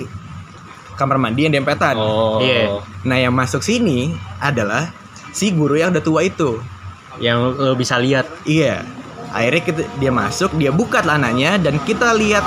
[0.99, 1.95] kamar mandi yang dempetan.
[1.95, 2.43] Oh.
[2.43, 2.83] Iya.
[3.07, 4.11] Nah, yang masuk sini
[4.43, 4.91] adalah
[5.31, 6.59] si guru yang udah tua itu.
[7.23, 8.27] Yang lo bisa lihat.
[8.43, 8.83] Iya.
[9.31, 12.43] Akhirnya kita, dia masuk, dia buka celananya dan kita lihat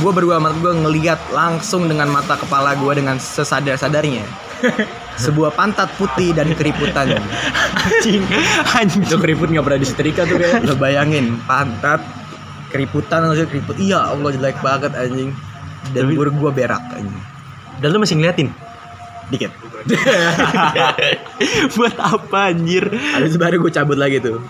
[0.00, 4.24] gue berdua sama gue ngelihat langsung dengan mata kepala gue dengan sesadar-sadarnya.
[5.22, 7.20] Sebuah pantat putih dan keriputan.
[7.86, 8.24] Anjing.
[8.72, 9.04] Anjing.
[9.04, 10.64] Itu keriput nggak pernah disetrika tuh kayak.
[10.64, 12.00] Lo bayangin pantat
[12.72, 13.76] keriputan langsung keriput.
[13.76, 15.30] Iya Allah jelek banget anjing.
[15.92, 17.22] Dan Tapi- gue berak anjing.
[17.84, 18.48] Dan lo masih ngeliatin.
[19.28, 19.52] Dikit.
[21.78, 22.84] Buat apa anjir?
[22.92, 24.40] Habis baru gue cabut lagi tuh.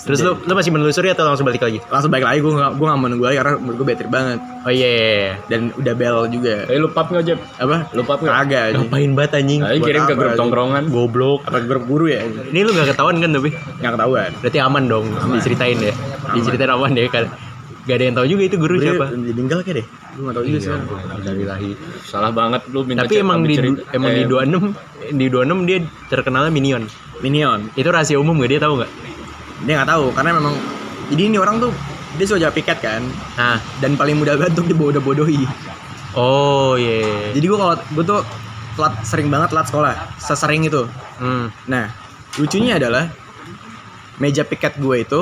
[0.00, 1.76] Terus lo lo masih menelusuri atau langsung balik lagi?
[1.92, 4.38] Langsung balik lagi gue gak, gue gak mau nunggu lagi karena menurut gue better banget.
[4.64, 4.88] Oh iya.
[4.88, 5.32] iya, iya.
[5.52, 6.54] Dan udah bel juga.
[6.72, 7.38] Eh lu pap nggak Jeb?
[7.60, 7.92] Apa?
[7.92, 8.32] Lu pap nggak?
[8.32, 8.66] Kagak.
[8.80, 9.60] Ngapain banget anjing?
[9.60, 10.84] Ayo Buat kirim ke grup tongkrongan.
[10.88, 11.40] Goblok.
[11.44, 12.24] Apa grup guru ya?
[12.24, 12.48] anjing?
[12.48, 13.50] Ini lu gak ketahuan kan tapi?
[13.52, 14.30] Nggak ketahuan.
[14.40, 15.06] Berarti aman dong
[15.36, 15.92] diceritain ya.
[16.32, 17.28] Diceritain aman deh kan.
[17.90, 19.04] Gak ada yang tahu juga itu guru Guru siapa.
[19.10, 19.86] Meninggal kayak deh.
[20.14, 20.70] Gue gak tau juga sih.
[21.20, 21.74] Dari lahir.
[22.00, 24.70] Salah banget lu minta Tapi emang di cerita- emang di eh, 26
[25.12, 26.82] di 26 dia terkenalnya minion.
[27.18, 27.66] Minion.
[27.74, 28.90] Itu rahasia umum gak dia tahu nggak?
[29.60, 30.54] Dia nggak tahu karena memang
[31.10, 31.74] jadi ini orang tuh
[32.12, 33.02] dia suka jaga piket kan
[33.34, 35.42] Nah, dan paling mudah banget untuk dibodoh-bodohi.
[36.14, 37.34] oh iya.
[37.34, 38.20] Jadi gue kalau gue tuh
[38.72, 40.86] telat sering banget telat sekolah, sesering itu.
[41.18, 41.50] Hmm.
[41.66, 41.90] Nah,
[42.34, 43.10] lucunya adalah
[44.16, 45.20] meja piket gue itu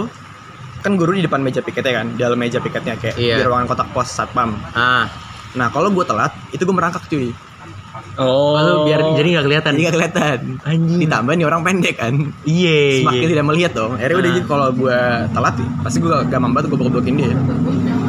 [0.88, 3.36] kan guru di depan meja piketnya kan, di dalam meja piketnya kayak Iya.
[3.36, 4.56] di ruangan kotak pos satpam.
[4.72, 5.04] Ah,
[5.48, 7.32] Nah, kalau gue telat, itu gue merangkak cuy.
[8.18, 8.54] Oh.
[8.54, 9.72] lalu biar jadi nggak kelihatan.
[9.74, 10.38] Jadi gak kelihatan.
[10.62, 10.98] Anjing.
[11.02, 12.14] Ditambah nih orang pendek kan.
[12.44, 13.02] Iya.
[13.02, 13.30] Semakin iya.
[13.32, 13.92] tidak melihat dong.
[13.94, 14.36] Akhirnya udah Ah.
[14.38, 14.98] gitu kalau gue
[15.34, 17.30] telat, pasti gue gampang banget gue blok-blokin dia.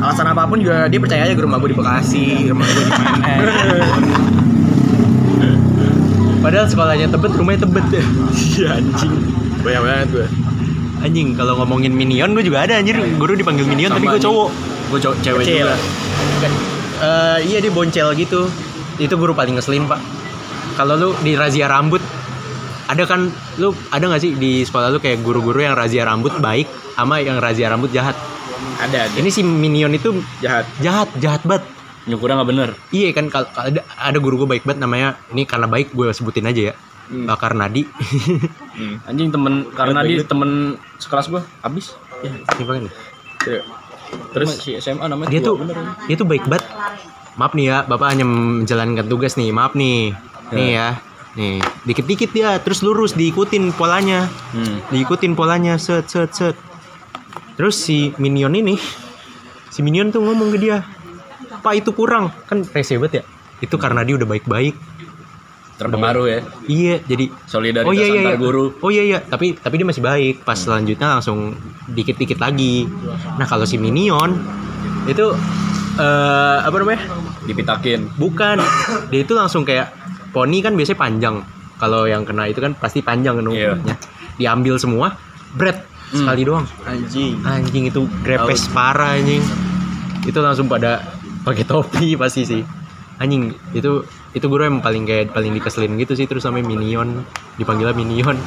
[0.01, 2.91] Alasan apa pun juga dia percaya aja ke rumah gue di Bekasi, rumah gue di
[2.91, 3.33] mana.
[6.39, 8.05] Padahal sekolahnya tebet, rumahnya tebet deh.
[8.59, 9.13] Iya anjing.
[9.61, 10.27] Banyak banget gue.
[10.99, 12.99] Anjing, kalau ngomongin minion gue juga ada anjir.
[13.15, 14.49] Guru dipanggil minion tapi gue cowok.
[14.91, 15.67] Gue cowok cewek Kecil.
[15.67, 15.75] juga.
[16.99, 18.51] Eh, iya dia boncel gitu.
[18.99, 19.99] Itu guru paling ngeselin pak.
[20.75, 22.03] Kalau lu di razia rambut,
[22.91, 26.67] ada kan lu ada nggak sih di sekolah lu kayak guru-guru yang razia rambut baik
[26.99, 28.19] sama yang razia rambut jahat?
[28.83, 29.15] Ada ada.
[29.15, 30.67] Ini si minion itu jahat.
[30.83, 31.63] jahat, jahat banget.
[32.12, 32.69] Nyukurnya nggak bener.
[32.91, 36.71] Iya kan ada ada guru gue baik banget namanya ini karena baik gue sebutin aja
[36.71, 36.88] ya.
[37.09, 37.25] Hmm.
[37.25, 37.83] Bakar Nadi.
[38.77, 39.01] Hmm.
[39.09, 41.97] Anjing temen karena dia temen sekelas gue habis.
[42.53, 42.93] Gimana nih?
[43.49, 43.61] Iya.
[44.33, 45.77] Terus si SMA namanya dia tuh bener.
[46.09, 46.65] dia tuh baik banget
[47.37, 50.11] maaf nih ya bapak hanya menjalankan tugas nih maaf nih
[50.49, 50.87] nih ya
[51.37, 54.81] nih dikit-dikit dia terus lurus diikutin polanya Hmm.
[54.89, 56.57] diikutin polanya set set set
[57.53, 58.75] terus si minion ini
[59.69, 60.81] si minion tuh ngomong ke dia
[61.61, 63.23] pak itu kurang kan rese banget ya
[63.61, 64.73] itu karena dia udah baik-baik
[65.79, 66.39] Terpengaruh ya.
[66.67, 68.39] iya jadi Solidaritas oh iya iya, antar iya.
[68.39, 68.65] guru.
[68.83, 71.55] oh iya iya tapi tapi dia masih baik pas selanjutnya langsung
[71.87, 72.83] dikit-dikit lagi
[73.39, 74.35] nah kalau si minion
[75.07, 75.31] itu
[75.95, 77.01] eh apa namanya
[77.49, 78.13] Dipitakin.
[78.13, 78.61] Bukan.
[79.09, 79.89] Dia itu langsung kayak
[80.29, 81.35] poni kan biasanya panjang.
[81.81, 83.73] Kalau yang kena itu kan pasti panjang kan Iya.
[83.73, 83.95] umurnya.
[84.37, 85.17] Diambil semua,
[85.57, 86.25] bread Hmm.
[86.25, 86.65] sekali doang.
[86.85, 87.41] Anjing.
[87.41, 89.41] Anjing itu grepes parah anjing.
[90.25, 91.01] Itu langsung pada
[91.41, 92.61] pakai topi pasti sih.
[93.17, 97.25] Anjing itu itu guru yang paling kayak paling dikeselin gitu sih terus sampai minion
[97.57, 98.37] dipanggilnya minion.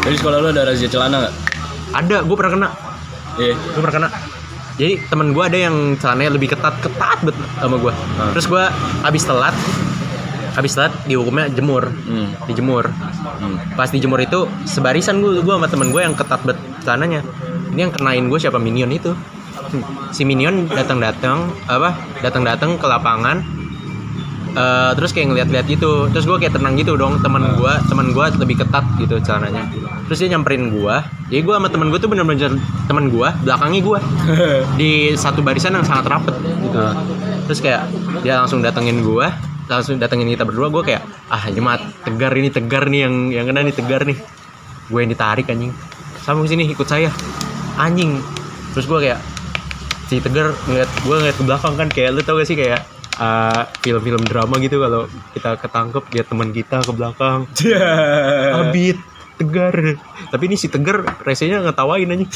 [0.00, 1.34] Jadi sekolah lu ada razia celana nggak?
[1.90, 2.68] Ada, gue pernah kena.
[3.38, 3.54] Iya.
[3.56, 4.08] gue pernah kena
[4.76, 8.32] jadi temen gue ada yang celananya lebih ketat ketat bet sama gue Hmm.
[8.36, 8.64] terus gue
[9.06, 9.54] abis telat
[10.56, 12.32] abis telat dihukumnya jemur Hmm.
[12.44, 13.56] dijemur Hmm.
[13.76, 17.22] pas dijemur itu sebarisan gue gue sama temen gue yang ketat bet celananya
[17.70, 19.14] ini yang kenain gue siapa minion itu
[20.10, 23.40] si minion datang datang apa datang datang ke lapangan
[24.50, 26.10] Eh, terus kayak ngeliat-liat gitu.
[26.10, 27.22] Terus gue kayak tenang gitu dong.
[27.22, 29.66] Teman gue teman gue lebih ketat gitu celananya
[30.10, 30.96] terus dia nyamperin gue
[31.30, 32.58] jadi gue sama temen gue tuh bener-bener
[32.90, 33.98] temen gue belakangnya gue
[34.82, 36.82] di satu barisan yang sangat rapet gitu.
[37.46, 37.86] Terus kayak
[38.26, 39.30] dia langsung datengin gue
[39.70, 40.66] langsung datengin kita berdua.
[40.74, 44.18] Gue kayak ah mah tegar ini tegar nih yang yang kena nih tegar nih.
[44.90, 45.70] Gue yang ditarik anjing.
[46.26, 47.14] Sama sini ikut saya.
[47.78, 48.18] Anjing.
[48.74, 49.22] Terus gue kayak
[50.10, 52.82] si tegar ngeliat gue ngeliat ke belakang kan kayak lu tau gak sih kayak
[53.16, 57.48] uh, film-film drama gitu kalau kita ketangkep dia teman kita ke belakang.
[58.54, 58.98] Abit
[59.40, 59.72] tegar.
[60.28, 62.28] Tapi ini si tegar resenya ngetawain aja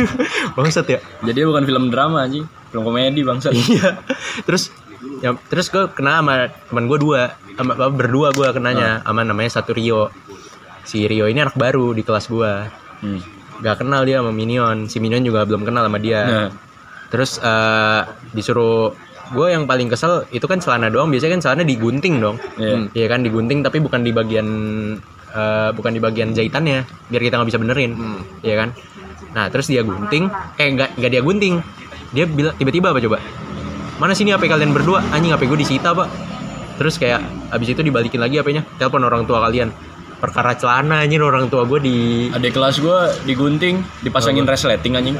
[0.58, 0.98] bangsat ya.
[1.22, 2.44] Jadi bukan film drama anjing,
[2.74, 3.54] film komedi bangsa.
[3.54, 4.02] iya.
[4.42, 4.74] Terus
[5.22, 7.38] ya terus gue kena sama teman gue dua.
[7.54, 9.06] Sama berdua gue kenanya.
[9.06, 10.10] Sama namanya satu Rio.
[10.82, 12.52] Si Rio ini anak baru di kelas gue
[13.02, 13.18] Hmm.
[13.58, 14.86] gak kenal dia sama Minion.
[14.86, 16.22] Si Minion juga belum kenal sama dia.
[16.22, 16.50] Nah,
[17.10, 18.94] terus eh, disuruh
[19.32, 22.36] gue yang paling kesel itu kan celana doang biasanya kan celana digunting dong.
[22.60, 22.74] Iya.
[22.76, 24.46] Hmm, iya kan digunting tapi bukan di bagian
[25.32, 27.90] eh, bukan di bagian jahitannya biar kita nggak bisa benerin.
[28.44, 28.68] Iya kan?
[29.32, 30.28] Nah terus dia gunting
[30.60, 31.54] eh nggak nggak dia gunting.
[32.12, 33.18] Dia bilang tiba-tiba apa coba?
[33.96, 35.00] Mana sini HP kalian berdua?
[35.14, 36.08] Anjing HP gue disita pak.
[36.76, 37.20] Terus kayak
[37.52, 39.72] abis itu dibalikin lagi HP-nya telepon orang tua kalian.
[40.18, 41.96] Perkara celana anjing orang tua gue di
[42.30, 45.18] adik kelas gua digunting, dipasangin resleting anjing.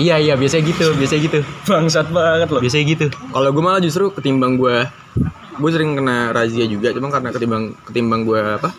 [0.00, 1.38] Iya iya biasanya gitu biasanya gitu.
[1.68, 2.60] Bangsat banget loh.
[2.60, 3.06] biasanya gitu.
[3.10, 4.86] Kalau gue malah justru ketimbang gue
[5.52, 8.72] gue sering kena razia juga cuma karena ketimbang ketimbang gue apa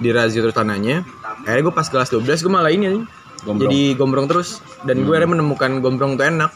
[0.00, 1.04] di razia terus tanahnya
[1.44, 3.04] akhirnya gue pas kelas 12 gue malah ini
[3.44, 3.68] Gombrong.
[3.68, 4.64] jadi gombrong terus.
[4.88, 6.50] Dan gue akhirnya menemukan gombrong tuh enak.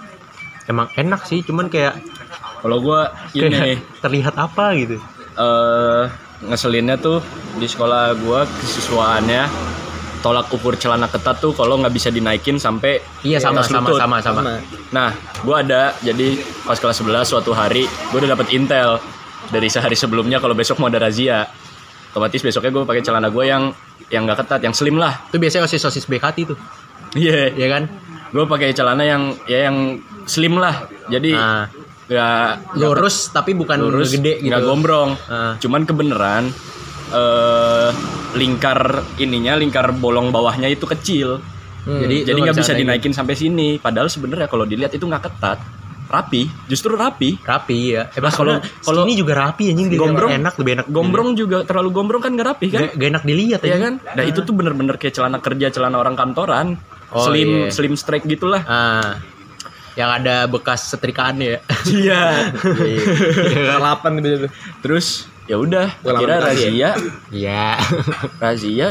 [0.69, 1.97] Emang enak sih cuman kayak
[2.59, 4.99] Kalau gua ini kayak terlihat apa gitu.
[5.39, 6.05] Eh
[6.43, 7.23] ngeselinnya tuh
[7.55, 9.47] di sekolah gua kesiswaannya
[10.19, 14.01] tolak ukur celana ketat tuh kalau nggak bisa dinaikin sampai iya sama sama lutut.
[14.01, 14.41] sama sama
[14.89, 15.13] Nah,
[15.45, 18.99] gua ada jadi pas kelas 11 suatu hari gua udah dapet intel
[19.49, 21.49] dari sehari sebelumnya kalau besok mau ada razia.
[22.09, 23.69] Otomatis besoknya gue pakai celana gue yang
[24.09, 25.29] yang nggak ketat, yang slim lah.
[25.29, 26.59] itu biasanya osis osis BKT tuh
[27.13, 27.53] Iya.
[27.53, 27.85] ya kan
[28.29, 30.85] Gue pakai celana yang ya yang slim lah.
[31.09, 31.65] Jadi nah,
[32.09, 35.17] nggak lurus tapi bukan lurus, gede gitu nggak gombrong.
[35.33, 35.57] Ah.
[35.57, 36.53] Cuman kebenaran
[37.11, 37.91] eh
[38.35, 38.79] lingkar
[39.17, 41.41] ininya, lingkar bolong bawahnya itu kecil.
[41.81, 42.83] Hmm, jadi Jadi nggak bisa naikin.
[42.85, 43.69] dinaikin sampai sini.
[43.79, 45.57] Padahal sebenarnya kalau dilihat itu nggak ketat,
[46.07, 47.41] rapi, justru rapi.
[47.41, 50.87] rapi ya eh, Nah, kalau- kalau ini juga rapi anjing dilihat Gombrong- enak lebih enak
[50.87, 52.81] Gombrong juga terlalu gombrong kan nggak rapi kan?
[52.83, 53.83] gak, gak enak dilihat Iya anjing.
[53.83, 53.95] kan?
[54.15, 56.77] Nah itu tuh bener-bener kayak celana kerja, celana orang kantoran,
[57.09, 57.71] Oh, slim iya.
[57.71, 58.61] slim straight gitulah.
[58.63, 59.17] ah
[59.95, 62.53] yang ada bekas setrikaan ya Iya.
[63.75, 65.07] delapan gitu tuh Terus
[65.49, 66.45] ya udah, kira bekasi
[66.77, 66.91] razia,
[67.33, 67.81] iya
[68.45, 68.87] razia,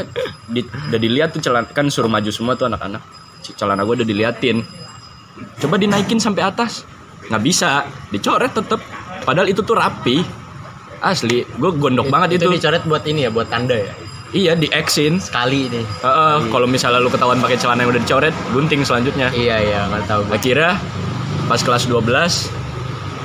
[0.50, 2.98] di, udah dilihat tuh celana kan suruh maju semua tuh anak-anak.
[3.54, 4.66] Celana gue udah diliatin.
[5.62, 6.82] Coba dinaikin sampai atas,
[7.30, 8.82] nggak bisa, dicoret tetep.
[9.22, 10.26] Padahal itu tuh rapi.
[10.98, 12.58] Asli, gue gondok banget itu itu.
[12.58, 13.94] dicoret buat ini ya buat tanda ya
[14.28, 15.22] Iya, di Xin.
[15.22, 19.30] sekali nih Heeh, kalau misalnya lu ketahuan pakai celana yang udah dicoret, gunting selanjutnya.
[19.30, 20.26] iya iya nggak tahu.
[20.28, 20.74] Akhirnya
[21.46, 22.50] pas kelas 12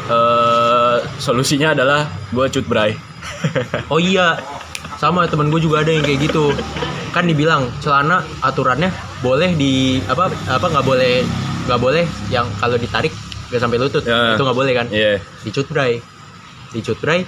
[0.04, 2.94] eh solusinya adalah gue cut bray.
[3.88, 4.40] Oh iya
[4.98, 6.54] sama temen gue juga ada yang kayak gitu.
[7.12, 11.22] Kan dibilang celana aturannya boleh di apa apa nggak boleh
[11.70, 13.14] nggak boleh yang kalau ditarik
[13.52, 14.04] nggak sampai lutut.
[14.04, 14.34] Ya.
[14.34, 14.88] itu nggak boleh kan?
[14.90, 15.20] Iya.
[15.44, 16.00] dicutbray
[16.72, 17.22] dicutbray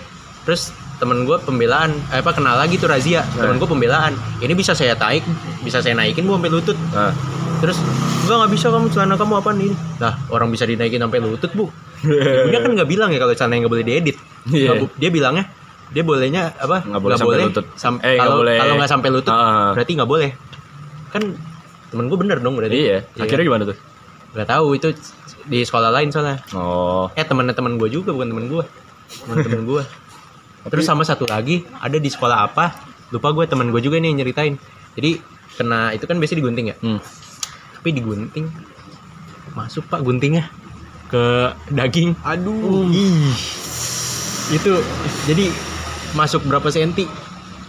[0.46, 3.22] terus temen gue pembelaan eh, apa kenal lagi tuh razia.
[3.36, 4.14] Temen gue pembelaan.
[4.40, 5.22] Ini bisa saya tarik
[5.62, 6.78] bisa saya naikin bu sampai lutut.
[6.96, 7.12] Nah,
[7.60, 7.78] terus
[8.26, 9.72] enggak nggak bisa kamu celana kamu apa nih?
[10.00, 11.68] Lah orang bisa dinaikin sampai lutut bu.
[12.50, 14.18] Dia kan nggak bilang ya kalau celana nggak boleh diedit.
[14.82, 15.46] Bu- dia bilangnya
[15.96, 17.66] dia bolehnya apa Nggak boleh sampai lutut.
[17.74, 19.72] sam- Eh, kalau boleh- kalau nggak sampai lutut Ah.
[19.72, 20.30] berarti nggak boleh.
[21.10, 21.24] Kan
[21.88, 22.76] temen gue bener dong berarti.
[22.76, 22.98] Iya.
[23.16, 23.78] Akhirnya gimana tuh?
[24.36, 24.92] nggak tahu itu
[25.46, 26.44] di sekolah lain soalnya.
[26.52, 28.64] Oh, eh temen temen gue juga bukan temen gue
[29.24, 29.80] temen temen gue
[30.72, 32.76] terus sama satu lagi ada di sekolah apa?
[33.10, 34.60] Lupa gue temen gue juga nih yang nyeritain.
[34.94, 35.24] Jadi
[35.56, 36.76] kena itu kan biasanya digunting ya?
[36.78, 37.00] Hmm.
[37.76, 38.50] tapi digunting
[39.54, 40.52] masuk pak guntingnya
[41.08, 41.24] ke
[41.70, 42.12] daging.
[42.20, 42.90] Aduh.
[42.90, 43.32] ih.
[44.52, 44.82] Itu
[45.24, 45.48] jadi
[46.16, 47.06] masuk berapa senti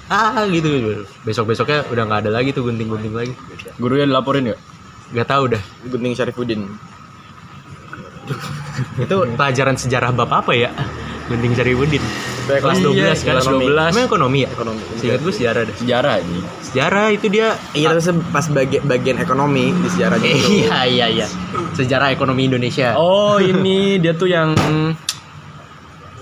[0.07, 3.35] ah gitu besok besoknya udah nggak ada lagi tuh gunting gunting lagi
[3.77, 4.57] gurunya dilaporin ya?
[5.09, 6.61] nggak tahu dah Gunting Syarifuddin.
[9.03, 10.71] itu pelajaran sejarah bab apa ya
[11.27, 12.03] gunting Syarifuddin
[12.47, 13.67] kelas Iya, 12 kan kelas 12.
[13.91, 14.79] Emang ekonomi ya Ekonomi.
[14.97, 16.39] seingat gue sejarah deh Sejarah ini.
[16.63, 20.47] sejarah itu dia Iya, terus pas bagian bagian ekonomi di sejarahnya itu.
[20.61, 21.27] iya iya iya
[21.75, 24.55] sejarah ekonomi Indonesia Oh, ini dia tuh yang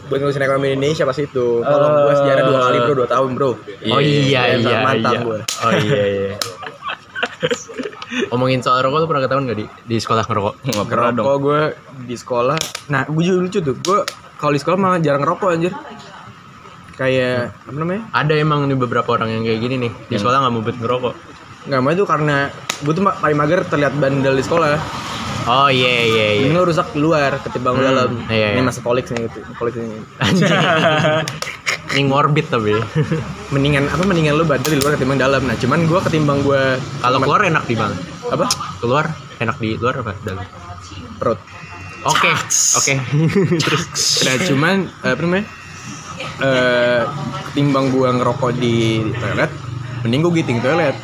[0.04, 1.46] Buat ngurusin ekonomi Indonesia pas itu.
[1.60, 3.50] Kalau gua sejarah dua kali bro, dua tahun bro.
[3.88, 5.38] oh iya Iya, iya mantap iya gua.
[5.40, 6.32] oh iya iya
[8.30, 10.54] Omongin soal rokok lu pernah ketahuan gak di, di sekolah ngerokok?
[10.70, 11.24] nggak pernah dong.
[11.26, 11.60] Ngerokok gue
[12.06, 12.56] di sekolah.
[12.86, 13.74] Nah, gue juga lucu tuh.
[13.74, 13.98] Gue
[14.38, 15.72] kalau di sekolah malah jarang ngerokok anjir.
[16.94, 18.02] Kayak apa namanya?
[18.14, 21.14] Ada emang nih beberapa orang yang kayak gini nih di sekolah nggak mau bet ngerokok.
[21.66, 24.68] Nggak mau itu karena gue tuh paling mager terlihat bandel di sekolah.
[25.44, 26.44] Oh iya iya iya.
[26.48, 28.10] Ini lo rusak di luar ketimbang di dalam.
[28.32, 28.64] iya, Ini iya.
[28.64, 29.38] masih kolik nih gitu.
[29.54, 30.00] Kolik ini.
[30.16, 30.48] Anjing.
[31.94, 32.72] Ini ngorbit tapi.
[33.52, 35.44] Mendingan apa mendingan lu bandel di luar ketimbang dalam.
[35.44, 37.94] Nah, cuman gue ketimbang gue Kalau keluar enak di mana?
[38.24, 38.48] apa?
[38.80, 39.04] Keluar
[39.36, 40.44] enak di luar apa dalam?
[41.20, 41.38] Perut.
[42.04, 42.28] Oke
[42.76, 42.94] oke.
[43.64, 43.84] Terus
[44.24, 45.44] nah cuman eh, apa namanya?
[46.40, 47.00] Eh
[47.48, 49.48] ketimbang gua ngerokok di toilet,
[50.04, 50.96] mending gua giting toilet.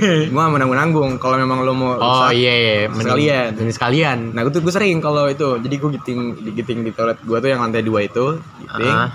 [0.30, 2.34] gua gak mau nanggung-nanggung kalau memang lo mau Oh rusak.
[2.34, 2.76] iya iya.
[2.86, 3.48] mending- Sekalian.
[3.52, 4.18] mending sekalian.
[4.30, 5.48] Nah, gue tuh gue sering kalau itu.
[5.58, 8.90] Jadi gue giting digiting di toilet gua tuh yang lantai dua itu, giting.
[8.90, 9.10] Ah.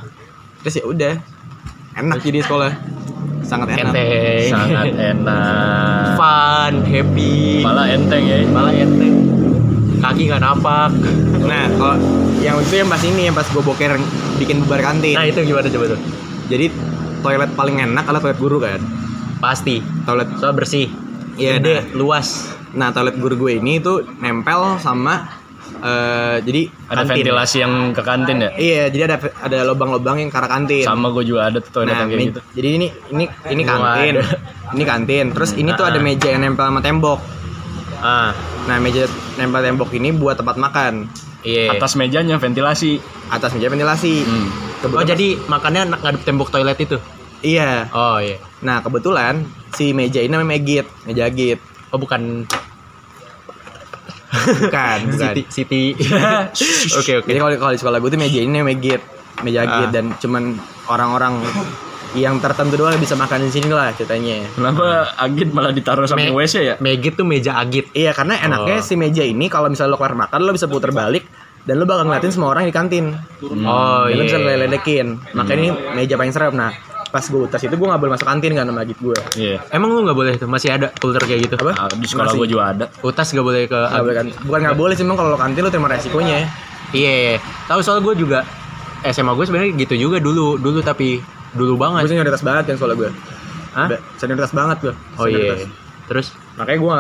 [0.60, 1.14] Terus ya udah.
[1.96, 2.72] Enak jadi sekolah.
[3.42, 3.90] Sangat enak.
[3.90, 4.50] Enteng.
[4.50, 6.06] Sangat enak.
[6.16, 7.36] Fun, happy.
[7.60, 8.38] Malah enteng ya.
[8.46, 9.14] Malah enteng.
[9.98, 10.92] Kaki nggak napak.
[11.42, 11.96] Nah, kalau
[12.38, 13.98] yang itu yang pas ini yang pas gue boker
[14.38, 15.16] bikin bubar kantin.
[15.16, 16.00] Nah itu gimana coba tuh?
[16.48, 16.70] Jadi
[17.20, 18.78] toilet paling enak adalah toilet guru kan.
[19.38, 19.80] Pasti.
[20.04, 20.88] Toilet Soal bersih.
[21.36, 21.84] Iya, Gede, nah.
[21.96, 22.28] luas.
[22.72, 25.46] Nah, toilet guru gue ini tuh nempel sama
[25.78, 27.14] eh jadi Ada Kantin.
[27.22, 28.50] ventilasi yang ke kantin ya?
[28.58, 30.82] iya, jadi ada ada lubang-lubang yang ke arah kantin.
[30.82, 32.42] Sama gue juga ada tuh toilet nah, yang kayak gitu.
[32.52, 34.14] jadi ini ini ini kantin.
[34.68, 35.26] Ini kantin.
[35.32, 36.02] Terus ini tuh ada Ah.
[36.02, 37.22] meja yang nempel sama tembok.
[38.00, 38.34] Ah,
[38.66, 39.06] Nah, meja
[39.38, 41.06] nempel tembok ini buat tempat makan.
[41.42, 41.70] iya.
[41.70, 42.98] Atas mejanya ventilasi.
[43.30, 44.14] Atas meja ventilasi.
[44.20, 44.48] Hmm.
[44.90, 46.98] Oh jadi makannya ngadep tembok toilet itu?
[47.42, 47.88] Iya.
[47.90, 48.38] Oh iya.
[48.60, 51.60] Nah, kebetulan si meja ini namanya Megit, meja Agit.
[51.88, 52.46] Oh bukan
[54.28, 55.34] Bukan, bukan.
[55.34, 55.84] Siti Siti.
[57.00, 57.26] Oke oke.
[57.26, 59.02] Jadi kalau kalau di sekolah gue tuh meja ini namanya Megit,
[59.42, 59.94] meja Agit Ah.
[59.94, 60.44] dan cuman
[60.88, 61.40] orang-orang
[62.14, 64.48] yang tertentu doang bisa makan di sini lah ceritanya.
[64.52, 66.76] Kenapa Agit malah ditaruh samping Me- WC ya?
[66.80, 67.92] Megit tuh meja agit.
[67.92, 68.84] Iya karena enaknya Oh.
[68.84, 71.28] si meja ini kalau misalnya lo kelar makan lo bisa puter balik
[71.64, 73.12] dan lo bakal ngeliatin semua orang di kantin.
[73.44, 74.28] Oh dan lo iya.
[74.28, 75.08] bisa leledekin.
[75.34, 76.54] Makanya ini meja paling serem.
[76.54, 76.72] Nah
[77.08, 79.18] pas gue utas itu gue gak boleh masuk kantin kan sama Agit gue.
[79.40, 79.58] Iya.
[79.72, 81.56] Emang lu nggak boleh tuh masih ada kultur kayak gitu?
[81.56, 81.92] Apa?
[81.96, 82.86] Di sekolah gue juga ada.
[83.00, 84.28] Utas nggak boleh ke Gak boleh kan?
[84.44, 86.48] Bukan gak boleh sih emang kalau kantin lo terima resikonya.
[86.92, 87.14] Iya.
[87.32, 87.36] iya.
[87.68, 88.44] Tahu soal gue juga
[89.08, 91.22] SMA gue sebenarnya gitu juga dulu dulu tapi
[91.56, 92.12] dulu Gue banget.
[92.12, 93.10] senioritas banget kan sekolah gue.
[93.78, 93.88] Hah?
[94.20, 94.94] Senioritas banget gue.
[95.16, 95.64] Oh iya.
[96.12, 96.96] Terus makanya gue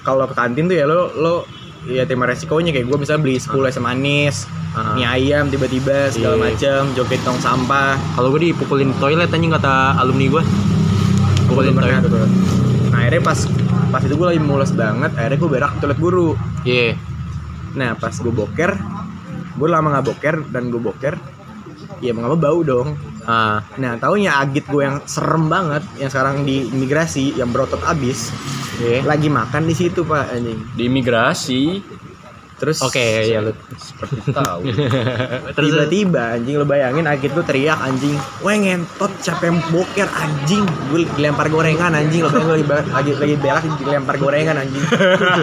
[0.00, 1.34] kalau ke kantin tuh ya lo lo
[1.82, 4.36] ya terima resikonya kayak gue misalnya beli 10 es manis
[4.70, 4.94] Ah.
[4.94, 6.42] mie ayam tiba-tiba segala Iya.
[6.46, 10.42] macam joget tong sampah kalau gue dipukulin toilet anjing kata alumni gue.
[11.44, 12.06] Pukulin pernah toilet.
[12.06, 12.28] tuh
[12.90, 13.38] nah akhirnya pas
[13.90, 16.94] pas itu gue lagi mules banget akhirnya gue berak toilet guru Iya.
[17.72, 18.70] nah pas gue boker
[19.56, 21.14] gue lama nggak boker dan gue boker
[21.98, 23.60] ya mau bau dong Ah.
[23.76, 28.32] nah taunya agit gue yang serem banget yang sekarang di imigrasi yang berotot abis
[28.76, 29.04] Iya.
[29.04, 31.62] lagi makan di situ pak anjing Di imigrasi.
[32.56, 33.56] terus Oke, ya lu.
[34.30, 34.60] tahu
[35.56, 39.08] Terus tiba-tiba anjing lo bayangin Agit tuh teriak anjing wah ngentot
[39.42, 44.56] yang boker anjing gue dilempar gorengan anjing lo bayangin gue lagi lagi berak dilempar gorengan
[44.58, 44.84] anjing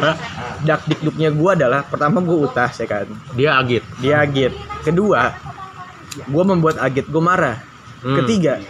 [0.68, 3.82] dak dikduknya gue adalah pertama gue utas ya kan dia agit.
[3.98, 5.34] dia Agit kedua
[6.20, 7.58] gue membuat Agit gue marah
[7.98, 8.14] Hmm.
[8.16, 8.62] ketiga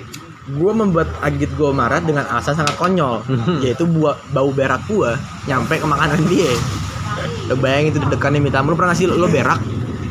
[0.47, 3.27] gue membuat Agit gue marah dengan alasan sangat konyol
[3.59, 5.11] yaitu buat bau berak gue
[5.45, 6.47] nyampe ke makanan dia
[7.45, 9.59] lo bayangin itu dedekannya minta lo pernah nggak sih lo berak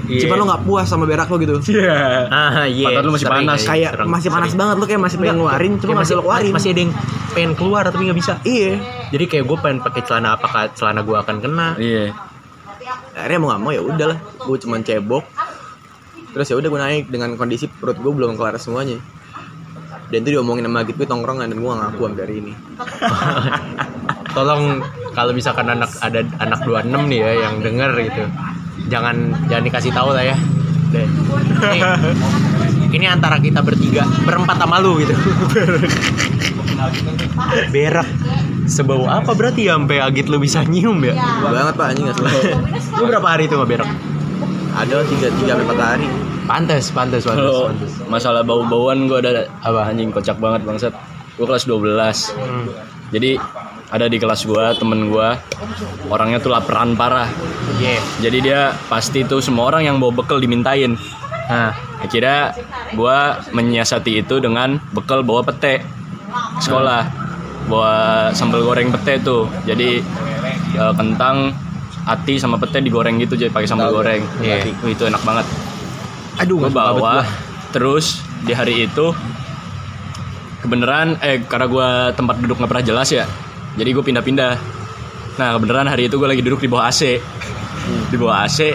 [0.06, 0.22] Iya.
[0.22, 2.86] Cuma lo nggak puas sama berak lo gitu Iya Ah, iya.
[2.86, 3.58] Padahal lu masih Sering, panas.
[3.58, 4.60] iya, kayak sering, masih panas sering.
[4.60, 6.92] banget lo kayak masih pengen Enggak, ngeluarin cuma nggak bisa lo keluarin masih ada yang
[7.28, 8.32] pengen keluar tapi nggak bisa.
[8.44, 8.72] iya
[9.08, 11.68] Jadi kayak gue pengen pakai celana apakah celana gue akan kena?
[11.74, 12.04] Iya
[13.16, 15.24] akhirnya mau nggak mau ya udahlah gue cuman cebok
[16.36, 19.00] terus ya udah gue naik dengan kondisi perut gue belum kelar semuanya
[20.12, 22.52] dan itu diomongin sama gitu tongkrongan dan gue gak ngaku hari ini
[24.36, 24.84] Tolong
[25.16, 28.22] kalau misalkan anak ada anak 26 nih ya yang denger gitu.
[28.92, 30.36] Jangan jangan dikasih tahu lah ya.
[30.92, 31.08] Deh.
[31.56, 31.80] Ini,
[32.92, 35.16] ini antara kita bertiga, berempat sama lu gitu.
[37.72, 38.04] Berak.
[38.68, 41.16] Sebau apa berarti ya sampai agit lu bisa nyium ya?
[41.40, 42.34] banget pak anjing salah
[42.98, 43.90] Lu berapa hari itu nggak berak?
[44.76, 46.08] Ada tiga tiga empat hari
[46.46, 47.92] Pantes, pantes, pantes, Kalau pantes.
[48.06, 49.90] masalah bau-bauan gue ada Apa?
[49.90, 50.94] anjing kocak banget bangsat.
[51.34, 51.90] Gue kelas 12.
[52.38, 52.70] Hmm.
[53.10, 53.34] Jadi
[53.90, 55.28] ada di kelas gue temen gue
[56.06, 57.26] orangnya tuh laparan parah.
[57.82, 57.98] Iya.
[58.22, 60.94] Jadi dia pasti tuh semua orang yang bawa bekal dimintain.
[61.50, 62.52] Nah, Akhirnya
[62.92, 63.18] gue
[63.56, 65.80] menyiasati itu dengan bekal bawa pete
[66.60, 67.08] sekolah.
[67.66, 67.94] Bawa
[68.30, 69.50] sambal goreng pete tuh.
[69.66, 69.98] Jadi
[70.78, 71.50] eh, kentang,
[72.06, 74.22] ati sama pete digoreng gitu jadi pakai sambal goreng.
[74.38, 74.70] Iya.
[74.86, 75.46] Wih, itu enak banget.
[76.36, 77.24] aduh gue bawa.
[77.72, 79.12] terus di hari itu
[80.60, 83.24] kebenaran eh karena gue tempat duduk nggak pernah jelas ya
[83.76, 84.54] jadi gue pindah-pindah.
[85.36, 87.20] Nah kebenaran hari itu gue lagi duduk di bawah AC
[88.08, 88.72] di bawah AC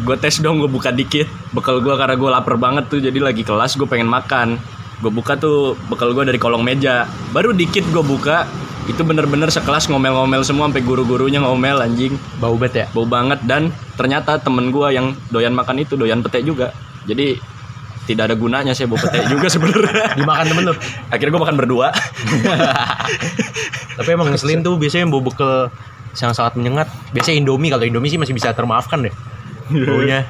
[0.00, 1.28] gue tes dong gue buka dikit.
[1.50, 4.56] Bekal gue karena gue lapar banget tuh jadi lagi kelas gue pengen makan.
[5.00, 7.04] Gue buka tuh bekal gue dari kolong meja.
[7.34, 8.46] Baru dikit gue buka
[8.88, 12.86] itu bener-bener sekelas ngomel-ngomel semua sampai guru-gurunya ngomel anjing bau bet ya?
[12.94, 16.72] bau banget dan ternyata temen gua yang doyan makan itu doyan pete juga
[17.04, 17.36] jadi
[18.08, 20.74] tidak ada gunanya saya bawa pete juga sebenarnya Dimakan temen lu?
[21.12, 21.88] akhirnya gua makan berdua
[24.00, 25.68] Tapi emang ngeselin tuh biasanya bau bekel
[26.16, 26.88] yang sangat menyengat.
[27.12, 29.12] Biasanya Indomie kalau Indomie sih masih bisa termaafkan deh.
[29.88, 30.24] Baunya.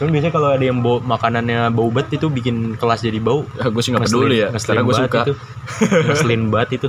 [0.00, 3.44] Cuman biasanya kalau ada yang bau makanannya bau bet itu bikin kelas jadi bau.
[3.58, 5.34] ya, gue sih nggak peduli ya karena gue suka Itu.
[6.08, 6.88] Ngeselin banget itu.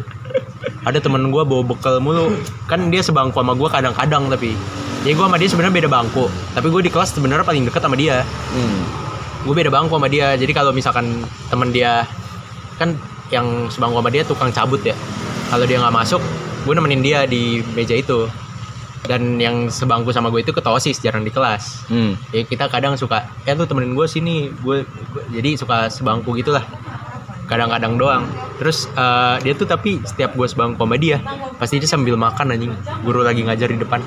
[0.83, 2.31] Ada temen gue bawa bekal mulu.
[2.67, 4.55] Kan dia sebangku sama gue kadang-kadang tapi.
[5.03, 6.25] Jadi gue sama dia sebenarnya beda bangku.
[6.55, 8.23] Tapi gue di kelas sebenarnya paling deket sama dia.
[8.53, 8.83] Hmm.
[9.43, 11.19] gue beda bangku sama dia jadi kalau misalkan
[11.51, 12.07] temen dia
[12.79, 12.95] kan
[13.27, 14.95] yang sebangku sama dia tukang cabut ya
[15.51, 16.23] kalau dia nggak masuk
[16.63, 18.23] gue nemenin dia di meja itu
[19.03, 21.87] dan yang sebangku sama gue itu ketosis jarang di kelas.
[21.87, 22.15] Hmm.
[22.31, 24.47] ya kita kadang suka ya tuh temenin gue sini.
[24.57, 26.63] Gue gue- jadi suka sebangku gitulah.
[27.43, 28.23] Kadang-kadang doang.
[28.55, 31.19] Terus eh, dia tuh tapi setiap gue sebangku sama dia
[31.59, 32.71] pasti dia sambil makan anjing.
[33.03, 33.99] Guru lagi ngajar di depan.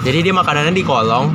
[0.00, 1.26] Jadi dia makanannya di kolong.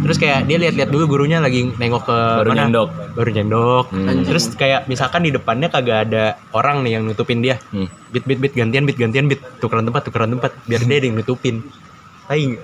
[0.00, 2.60] Terus kayak dia lihat-lihat dulu gurunya lagi nengok ke Baru mana.
[2.64, 2.88] nyendok.
[3.10, 3.84] baru nyendok.
[3.90, 4.22] Hmm.
[4.24, 7.60] terus kayak misalkan di depannya kagak ada orang nih yang nutupin dia.
[7.68, 7.84] Hmm.
[8.08, 9.44] bit bit bit gantian bit gantian bit.
[9.60, 10.56] Tukeran tempat tukeran tempat.
[10.64, 11.60] Biar dia yang nutupin
[12.30, 12.62] Tapi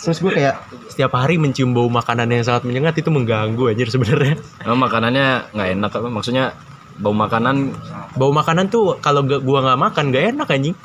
[0.00, 0.56] terus gue kayak
[0.88, 4.40] setiap hari mencium bau makanan yang sangat menyengat itu mengganggu aja sebenarnya.
[4.64, 6.08] Emang makanannya nggak enak apa?
[6.08, 6.56] Maksudnya
[6.96, 7.76] bau makanan
[8.16, 10.76] bau makanan tuh kalau gak, gua nggak makan gak enak anjing.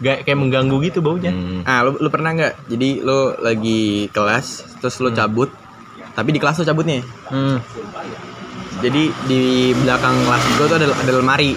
[0.00, 1.28] Gak kayak mengganggu gitu baunya.
[1.36, 1.68] Hmm.
[1.68, 2.72] ah lu, lu pernah nggak?
[2.72, 5.52] Jadi lu lagi kelas terus lu cabut
[6.16, 7.62] tapi di kelas lu cabutnya Hmm.
[8.80, 11.52] jadi di belakang kelas gue tuh ada ada lemari.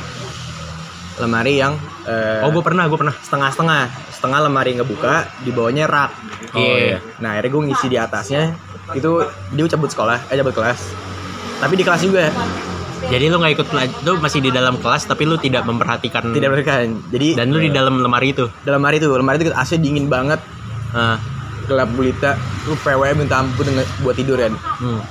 [1.16, 3.16] Lemari yang eh, oh gue pernah gue pernah.
[3.16, 3.84] setengah-setengah.
[3.88, 6.12] setengah lemari ngebuka di bawahnya rak.
[6.54, 7.02] Oh, iya.
[7.18, 8.54] nah akhirnya gue ngisi di atasnya
[8.94, 9.24] itu
[9.56, 10.80] dia cabut sekolah eh cabut kelas.
[11.62, 12.30] Tapi di kelas juga.
[13.02, 13.68] Jadi lu nggak ikut
[14.06, 17.74] lu masih di dalam kelas tapi lu tidak memperhatikan tidak mereka jadi dan lu di
[17.74, 18.46] dalam lemari itu?
[18.62, 20.38] Dalam hari itu lemari itu AC dingin banget.
[20.94, 21.18] Nah
[21.66, 24.54] gelap gulita lu PW minta ampun dengan buat tidur kan.
[24.82, 25.02] Hmm.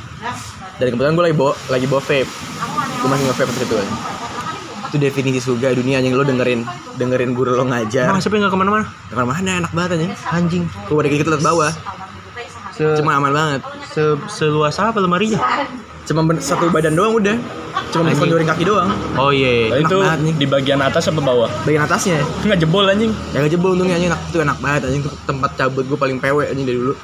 [0.77, 2.29] dan kebetulan gue lagi bawa lagi bawa vape
[3.01, 3.89] gue masih nge vape waktu itu kan
[4.91, 6.67] itu definisi surga dunia yang lo dengerin
[6.97, 8.05] dengerin guru lo ngajar.
[8.05, 8.85] Emang asapnya nggak ke mana-mana?
[9.07, 10.67] Dengar mana enak banget aja anjing.
[10.85, 11.71] Keluar dari kita lihat bawah.
[12.73, 13.61] Se- cuma aman banget.
[13.87, 15.39] se seluas apa lemarinya?
[16.03, 17.39] Cuma ben- satu badan doang udah.
[17.91, 18.43] Cuma bisa Anjing.
[18.45, 18.91] kaki doang.
[19.15, 20.35] Oh iya Nah, Enak itu banget nih.
[20.37, 21.51] di bagian atas apa bawah?
[21.63, 22.19] Bagian atasnya.
[22.41, 23.13] Nggak jebol anjing.
[23.31, 24.11] Yang gak jebol untungnya anjing.
[24.11, 25.03] Enak itu enak banget anjing.
[25.03, 26.95] Itu tempat cabut gue paling pewe anjing dari dulu.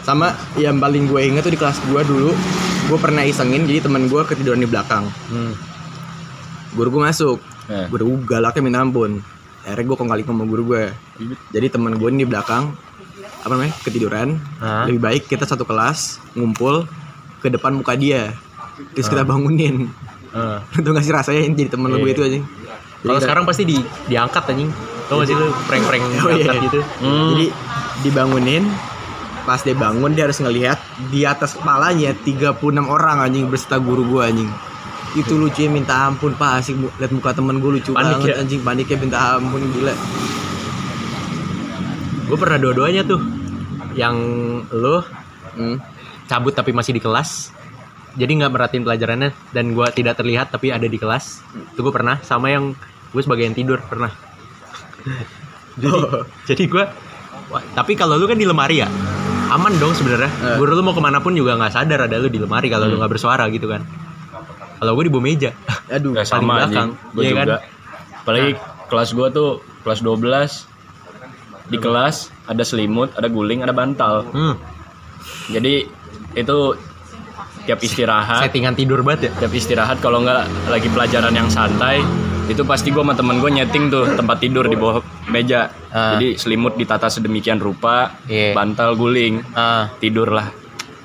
[0.00, 2.32] Sama yang paling gue inget tuh di kelas gue dulu
[2.84, 5.08] gue pernah isengin jadi teman gue ketiduran di belakang.
[5.28, 5.52] Hmm.
[6.74, 7.88] Guru gue masuk Nah.
[7.88, 9.24] gue udah galaknya minta ampun
[9.64, 10.84] akhirnya gue kong kali sama guru gue
[11.48, 12.76] jadi teman gue ini di belakang
[13.40, 14.84] apa namanya ketiduran Hah?
[14.84, 16.84] lebih baik kita satu kelas ngumpul
[17.40, 18.36] ke depan muka dia
[18.92, 19.88] terus kita bangunin
[20.28, 20.58] Heeh.
[20.76, 22.12] itu nggak sih rasanya jadi temen lu Iya.
[22.12, 22.40] itu aja
[23.00, 23.76] Kalau sekarang pasti di
[24.08, 24.72] diangkat anjing.
[25.04, 26.56] Tau gak sih lu prank-prank Oh, iya.
[26.58, 26.80] gitu?
[27.32, 27.46] jadi
[28.00, 28.64] dibangunin
[29.44, 34.28] pas dia bangun dia harus ngelihat di atas kepalanya 36 orang anjing berserta guru gua
[34.28, 34.48] anjing
[35.14, 38.34] itu lucunya minta ampun pak asik bu- liat muka temen gue lucu Panik banget ya?
[38.42, 39.94] anjing paniknya minta ampun gila
[42.24, 43.20] Gue pernah dua-duanya tuh.
[43.94, 44.16] Yang
[44.72, 44.96] lu
[45.60, 45.76] hmm.
[46.26, 47.52] cabut tapi masih di kelas.
[48.14, 51.42] Jadi nggak merhatiin pelajarannya dan gua tidak terlihat tapi ada di kelas.
[51.74, 52.72] Itu gue pernah sama yang
[53.10, 54.10] gue sebagai yang tidur pernah.
[55.78, 56.22] jadi Oh.
[56.46, 56.84] jadi gue
[57.74, 58.88] tapi kalau lu kan di lemari ya
[59.50, 60.30] aman dong sebenarnya.
[60.30, 60.56] Eh.
[60.56, 62.96] Guru lu mau ke mana pun juga nggak sadar ada lu di lemari kalau lu
[62.98, 63.82] nggak bersuara gitu kan.
[64.84, 65.50] Kalau gue di bawah meja.
[65.88, 66.88] aduh Ya paling sama belakang.
[66.92, 67.10] aja.
[67.10, 67.40] Gue Iya kan?
[67.42, 67.56] juga.
[68.20, 68.50] Apalagi
[68.86, 69.48] kelas gue tuh
[69.80, 70.68] kelas 12
[71.66, 74.28] di kelas ada selimut, ada guling, ada bantal.
[74.28, 74.60] Hmm,
[75.46, 75.88] Jadi
[76.34, 76.58] itu
[77.64, 79.40] tiap istirahat, settingan tidur banget ya.
[79.40, 82.04] tiap istirahat kalau nggak lagi pelajaran yang santai,
[82.44, 85.72] itu pasti gue sama temen gue nyeting tuh tempat tidur di bawah meja.
[85.88, 86.14] Ah.
[86.14, 88.52] Jadi selimut ditata sedemikian rupa, Iya.
[88.52, 90.52] bantal guling, Ah, tidur lah.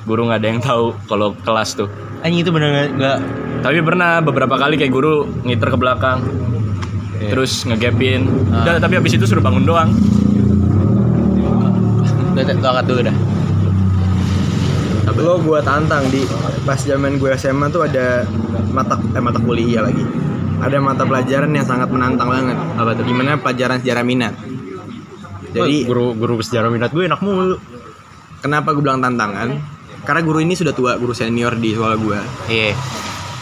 [0.02, 1.88] Guru nggak ada yang tahu kalau kelas tuh.
[2.20, 3.18] anjing itu bener nggak
[3.60, 6.24] Tapi pernah beberapa kali kayak guru ngiter ke belakang,
[7.20, 7.30] Iya.
[7.32, 8.26] terus ngegapin.
[8.48, 9.92] Udah, tapi habis itu suruh bangun doang.
[12.32, 13.18] Udah, angkat dulu dah.
[15.20, 16.24] lo gua tantang di
[16.64, 18.24] pas zaman gue SMA tuh ada
[18.72, 20.00] mata eh mata kuliah lagi
[20.64, 23.04] ada mata pelajaran yang sangat menantang banget Apa tuh?
[23.04, 24.32] gimana pelajaran sejarah minat
[25.52, 27.60] Jadi jadi guru guru sejarah minat gue enak mulu.
[28.40, 29.60] kenapa gue bilang tantangan
[30.08, 32.72] karena guru ini sudah tua guru senior di sekolah gue Iya.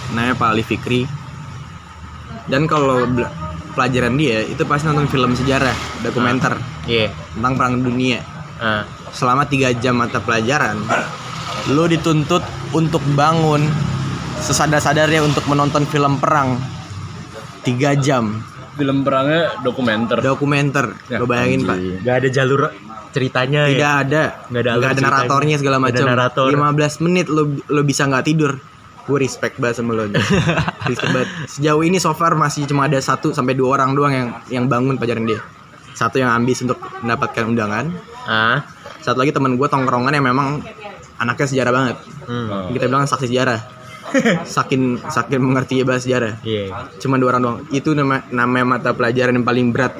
[0.09, 1.03] Namanya Pak Ali Fikri
[2.45, 3.03] dan kalau
[3.73, 6.55] pelajaran dia itu pasti nonton film sejarah dokumenter
[6.85, 7.11] Iya.
[7.33, 8.19] tentang perang dunia
[8.57, 8.87] Ah.
[9.09, 10.81] selama tiga jam mata pelajaran
[11.67, 12.41] lo dituntut
[12.71, 13.61] untuk bangun
[14.39, 16.57] sesadar-sadarnya untuk menonton film perang
[17.61, 18.41] tiga jam
[18.73, 20.21] Film perangnya dokumenter.
[20.21, 21.97] dokumenter Ya, lo bayangin pak anjing.
[21.99, 22.61] Gak ada jalur
[23.09, 23.89] ceritanya tidak ya.
[23.97, 26.45] ada Nggak ada nggak ada naratornya segala macam narator.
[26.45, 28.61] 15 menit lo lo bisa nggak tidur
[29.07, 30.03] gue respect banget sama lo
[30.83, 34.27] respect banget sejauh ini so far masih cuma ada satu sampai dua orang doang yang
[34.49, 35.39] yang bangun pelajaran dia
[35.91, 37.89] satu yang ambis untuk mendapatkan undangan
[38.21, 38.67] Ah.
[38.99, 40.59] satu lagi teman gue tongkrongan yang memang
[41.17, 42.47] anaknya sejarah banget Hmm.
[42.47, 42.67] Oh.
[42.69, 43.59] kita bilang saksi sejarah
[44.45, 46.91] saking saking mengerti bahasa sejarah Iya.
[46.97, 49.95] cuma dua orang doang itu nama namanya mata pelajaran yang paling berat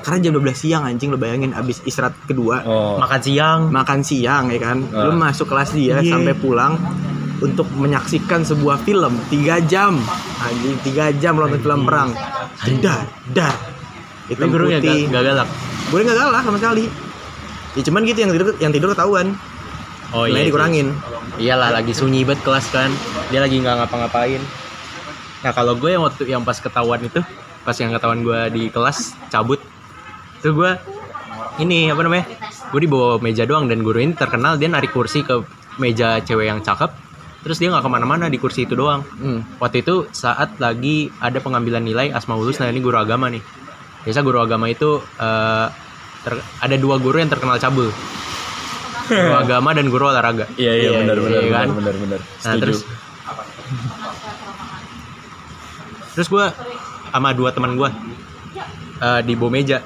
[0.00, 2.94] karena jam 12 siang anjing lo bayangin abis istirahat kedua Oh.
[2.96, 3.60] Makan siang.
[3.68, 5.06] makan siang ya kan Ah.
[5.06, 6.12] lu masuk kelas dia Iya.
[6.12, 6.78] sampai pulang
[7.42, 10.00] untuk menyaksikan sebuah film tiga jam
[10.40, 12.10] anjing tiga jam nonton film perang
[12.80, 13.54] dar dar
[14.36, 15.48] gurunya putih gak, gak galak.
[15.86, 16.84] gue nggak galak sama sekali
[17.76, 19.36] ya cuman gitu yang tidur yang tidur ketahuan
[20.14, 20.50] Oh nilainya iya.
[20.54, 20.88] dikurangin
[21.36, 22.88] Iyalah lagi sunyi banget kelas kan.
[23.28, 24.40] Dia lagi nggak ngapa-ngapain.
[25.44, 27.20] Nah kalau gue yang waktu yang pas ketahuan itu,
[27.60, 29.60] pas yang ketahuan gue di kelas cabut,
[30.40, 30.70] itu gue
[31.60, 32.24] ini apa namanya?
[32.72, 35.44] Gue di bawah meja doang dan guru ini terkenal dia narik kursi ke
[35.76, 36.88] meja cewek yang cakep.
[37.46, 39.06] Terus dia nggak ke mana-mana di kursi itu doang.
[39.06, 39.56] hmm.
[39.56, 43.38] Waktu itu saat lagi ada pengambilan nilai Asmaulus, nah ini guru agama nih.
[44.02, 45.66] Biasa guru agama itu eh,
[46.20, 47.94] ter- ada dua guru yang terkenal cabul.
[49.06, 50.50] Guru agama dan guru olahraga.
[50.52, 51.68] Iya iya Iya, benar benar iya kan?
[51.72, 52.18] benar benar.
[52.18, 52.58] Nah, Setuju.
[52.60, 52.78] terus
[56.12, 56.44] terus gue
[57.10, 57.90] sama dua teman gue
[58.98, 59.84] eh, di bawah meja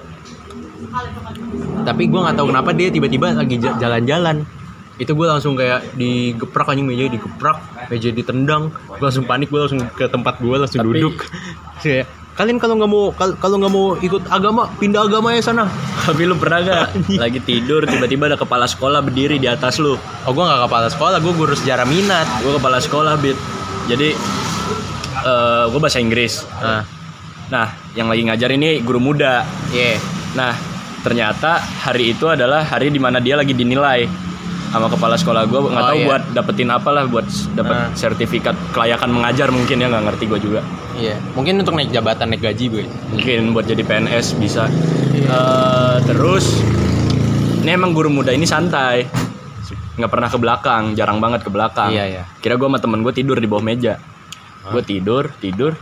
[1.83, 4.47] tapi gue nggak tahu kenapa dia tiba-tiba lagi ja- jalan-jalan
[5.01, 7.57] itu gue langsung kayak digeprak anjing meja digeprak
[7.89, 8.69] meja ditendang.
[8.87, 11.15] Gue langsung panik gue langsung ke tempat gue langsung Tapi- duduk.
[11.81, 15.65] Kayak kalian kalau nggak mau kal- kalau nggak mau ikut agama pindah agama ya sana.
[16.07, 19.97] Tapi lu pernah gak lagi tidur tiba-tiba ada kepala sekolah berdiri di atas lu?
[19.97, 22.29] oh gue nggak kepala sekolah gue guru sejarah minat.
[22.45, 23.41] Gue kepala sekolah bit.
[23.89, 24.13] Jadi
[25.21, 26.45] eh gue bahasa Inggris.
[26.61, 26.85] nah
[27.51, 27.67] Nah,
[27.99, 29.43] yang lagi ngajar ini guru muda.
[29.75, 29.99] yeah
[30.39, 30.55] Nah,
[31.03, 34.07] ternyata hari itu adalah hari di mana dia lagi dinilai
[34.71, 36.07] sama kepala sekolah gue nggak Oh, tahu iya.
[36.07, 37.91] buat dapetin apa lah buat dapet Nah.
[37.93, 40.61] sertifikat kelayakan mengajar mungkin ya nggak ngerti gue juga.
[40.95, 41.19] Iya.
[41.35, 44.71] Mungkin untuk naik jabatan naik gaji gue mungkin buat jadi PNS bisa.
[45.11, 45.27] Iya.
[45.27, 46.63] Eh, terus
[47.61, 49.11] ini emang guru muda ini santai.
[49.99, 51.91] Nggak pernah ke belakang jarang banget ke belakang.
[51.91, 52.23] Iya, iya.
[52.39, 53.99] kira gue sama temen gue tidur di bawah meja.
[54.65, 55.75] Gue tidur tidur.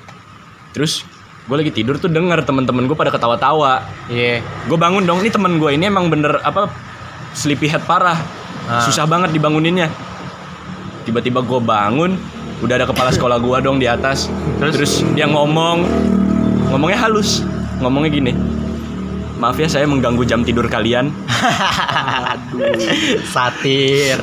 [0.72, 1.04] Terus
[1.44, 3.84] gue lagi tidur tuh denger temen-temen gue pada ketawa-tawa.
[4.08, 4.40] Iya.
[4.64, 6.72] Gue bangun dong ini temen gue ini emang bener apa
[7.30, 8.16] sleepyhead parah
[8.68, 8.84] Ah.
[8.84, 9.88] susah banget dibanguninnya.
[11.02, 12.20] Tiba-tiba gue bangun
[12.60, 14.28] udah ada kepala sekolah gue dong di atas.
[14.60, 14.72] Terus?
[14.74, 15.88] terus, dia ngomong
[16.68, 17.40] ngomongnya halus.
[17.78, 18.32] Ngomongnya gini
[19.38, 21.14] maaf ya saya mengganggu jam tidur kalian.
[23.30, 24.18] Satir.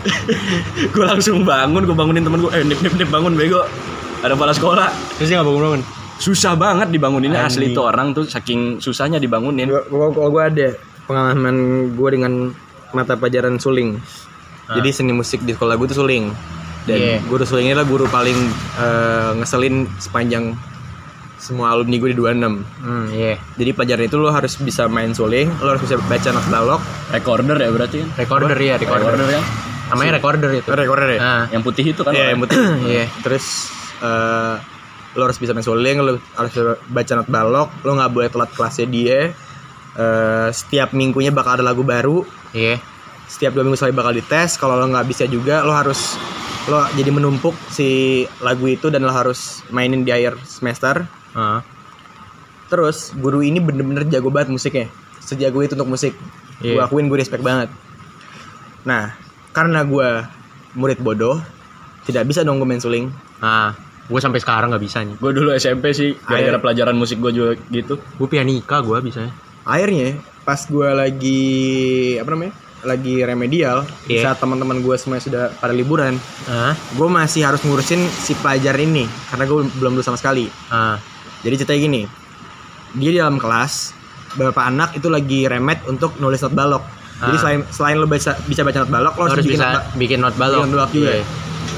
[0.92, 3.64] gue langsung bangun gue bangunin temen gue eh nip nip nip bangun bego.
[4.20, 4.88] Ada kepala sekolah.
[5.18, 5.82] Terus dia nggak bangun-bangun.
[6.16, 7.44] susah banget dibanguninnya.
[7.44, 9.68] Asli tuh orang tuh saking susahnya dibangunin.
[9.68, 10.68] Gua- gua- Kalau gue ada
[11.06, 11.56] pengalaman
[11.92, 12.34] gue dengan
[12.92, 14.00] mata pelajaran suling.
[14.68, 16.30] Jadi seni musik di sekolah gue tuh suling.
[16.84, 17.18] Dan Iya.
[17.24, 18.38] guru suling ini adalah guru paling
[18.76, 20.54] eh, ngeselin sepanjang
[21.36, 22.62] semua alumni gue di 26.
[22.80, 23.38] Hmm, iya.
[23.54, 26.82] Jadi pelajaran itu lo harus bisa main suling, lo harus bisa baca not balok.
[27.08, 29.14] recorder ya berarti kan Recorder ya, recorder.
[29.14, 29.42] recorder ya
[29.86, 30.66] Namanya recorder itu.
[30.68, 31.20] Recorder ya?
[31.20, 32.58] Nah, yang putih itu kan Iya, yang putih.
[32.92, 33.06] Iya.
[33.22, 33.46] Terus
[34.00, 34.56] eh,
[35.14, 36.54] lo harus bisa main suling, lo harus
[36.88, 39.20] baca not balok, lo nggak boleh telat kelasnya dia.
[39.96, 42.26] Eh, setiap minggunya bakal ada lagu baru.
[42.52, 42.82] iya.
[43.26, 44.56] Setiap dua minggu sekali bakal dites.
[44.56, 46.16] Kalau lo nggak bisa juga, lo harus
[46.66, 47.88] lo jadi menumpuk si
[48.40, 51.06] lagu itu dan lo harus mainin di akhir semester.
[51.32, 51.62] Ah,
[52.66, 54.88] Terus guru ini bener-bener jago banget musiknya.
[55.20, 56.14] Sejago itu untuk musik.
[56.58, 56.86] Gue Iya.
[56.86, 57.70] akuin gue respect banget.
[58.84, 59.14] Nah,
[59.52, 60.10] karena gue
[60.74, 61.42] murid bodoh,
[62.04, 63.10] tidak bisa dong gue main suling.
[63.38, 63.74] Nah,
[64.06, 65.14] gue sampai sekarang nggak bisa nih.
[65.16, 69.30] gue dulu SMP sih gara-gara pelajaran musik gue juga gitu Gue pianika gue bisa.
[69.62, 71.44] akhirnya pas gue lagi
[72.16, 72.54] apa namanya
[72.86, 74.30] lagi remedial di Iya.
[74.30, 76.16] saat teman-teman gue semua sudah pada liburan
[76.46, 80.96] Ah, gue masih harus ngurusin si pelajar ini karena gue belum lulus sama sekali ah,
[81.42, 82.02] jadi ceritanya gini
[82.94, 83.92] dia di dalam kelas
[84.32, 86.84] beberapa anak itu lagi remet untuk nulis not balok
[87.18, 87.42] jadi Ah.
[87.42, 90.20] selain selain lo bisa bisa baca not balok lo lo harus, bikin bisa not, bikin
[90.20, 90.60] not balok.
[90.60, 91.12] bikin not balok juga.
[91.12, 91.24] Iya.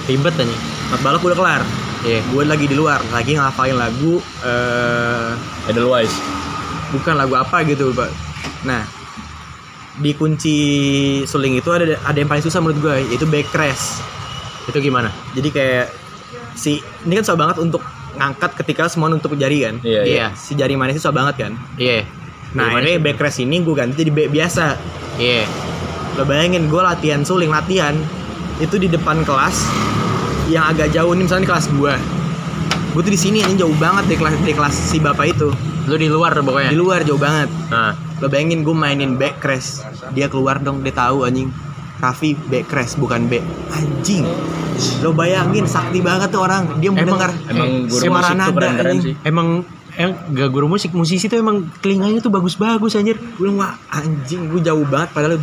[0.08, 0.56] Ribet aja.
[0.88, 1.62] not balok udah kelar
[2.00, 2.20] Iya.
[2.24, 5.30] gue lagi di luar lagi ngafalin lagu eh
[5.66, 6.14] Edelweiss
[6.90, 8.10] bukan lagu apa gitu pak
[8.64, 8.82] nah
[9.98, 10.58] di kunci
[11.24, 14.02] suling itu ada ada yang paling susah menurut gue yaitu back crash
[14.66, 15.10] Itu gimana?
[15.32, 15.86] jadi kayak
[16.54, 17.80] si ini kan susah banget untuk
[18.14, 20.28] ngangkat ketika semua nutup jari kan iya iya Iya.
[20.34, 22.06] si jari manis itu susah banget kan Iya.
[22.52, 23.02] nah ini sih?
[23.02, 24.66] back crash ini gue ganti jadi back biasa
[25.18, 25.44] Iya.
[26.14, 27.94] lo bayangin gue latihan suling latihan
[28.58, 29.66] itu di depan kelas
[30.48, 31.94] yang agak jauh nih misalnya di kelas gue
[32.88, 35.50] gue tuh di sini ini jauh banget dari kelas dari kelas si bapak itu
[35.88, 36.70] Lu di luar pokoknya.
[36.70, 37.48] di luar jauh banget.
[37.72, 39.86] Nah, Lo bayangin gue mainin back crash.
[40.18, 41.54] Dia keluar dong, dia tahu anjing.
[41.98, 43.46] Raffi back crash bukan back.
[43.74, 44.26] Anjing.
[45.06, 46.82] Lo bayangin sakti banget tuh orang.
[46.82, 49.06] Dia mendengar emang guru suara musik tuh nada, keren-keren anjing.
[49.06, 49.16] sih.
[49.22, 49.48] Emang
[49.98, 53.18] em gak guru musik musisi tuh emang telinganya tuh bagus-bagus anjir.
[53.38, 55.14] Gue wah anjing gue jauh banget.
[55.14, 55.38] Padahal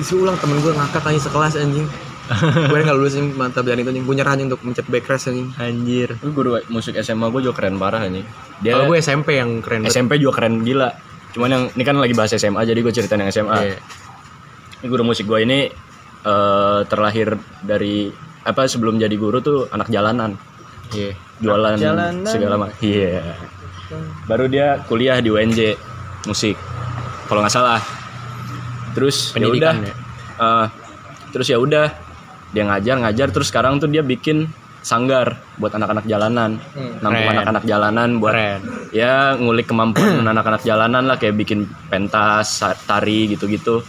[0.00, 0.36] disuruh ulang.
[0.40, 1.86] Temen gue ngakak anjing sekelas anjing
[2.70, 5.26] Gue gak lulus nih mata pelajaran itu anjing Gue nyerah anjing untuk mencet back crash
[5.26, 6.16] anjing Anjir.
[6.18, 8.24] Lu guru musik SMA gue juga keren parah nih
[8.58, 9.92] dia Kalau gue SMP yang keren banget.
[9.92, 10.88] SMP juga keren gila
[11.30, 13.76] cuman yang ini kan lagi bahas SMA jadi gue ceritain yang SMA Iya.
[14.78, 15.66] Ini guru musik gue ini
[16.22, 18.08] eh, terlahir dari
[18.40, 20.36] apa sebelum jadi guru tuh anak jalanan
[20.90, 21.16] Iya.
[21.36, 22.22] jualan jalanan.
[22.22, 23.34] segala macam iya
[24.24, 25.74] baru dia kuliah di UNJ
[26.24, 26.54] musik
[27.24, 27.80] kalau nggak salah
[28.92, 29.94] terus ya udah Pendidikan ya?
[30.38, 30.66] eh,
[31.30, 31.88] terus ya udah
[32.54, 34.46] dia ngajar ngajar terus sekarang tuh dia bikin
[34.84, 36.60] sanggar buat anak-anak jalanan
[37.00, 37.34] nampung keren.
[37.40, 38.60] anak-anak jalanan buat Keren.
[38.92, 43.82] ya ngulik kemampuan anak-anak jalanan lah kayak bikin pentas tari gitu-gitu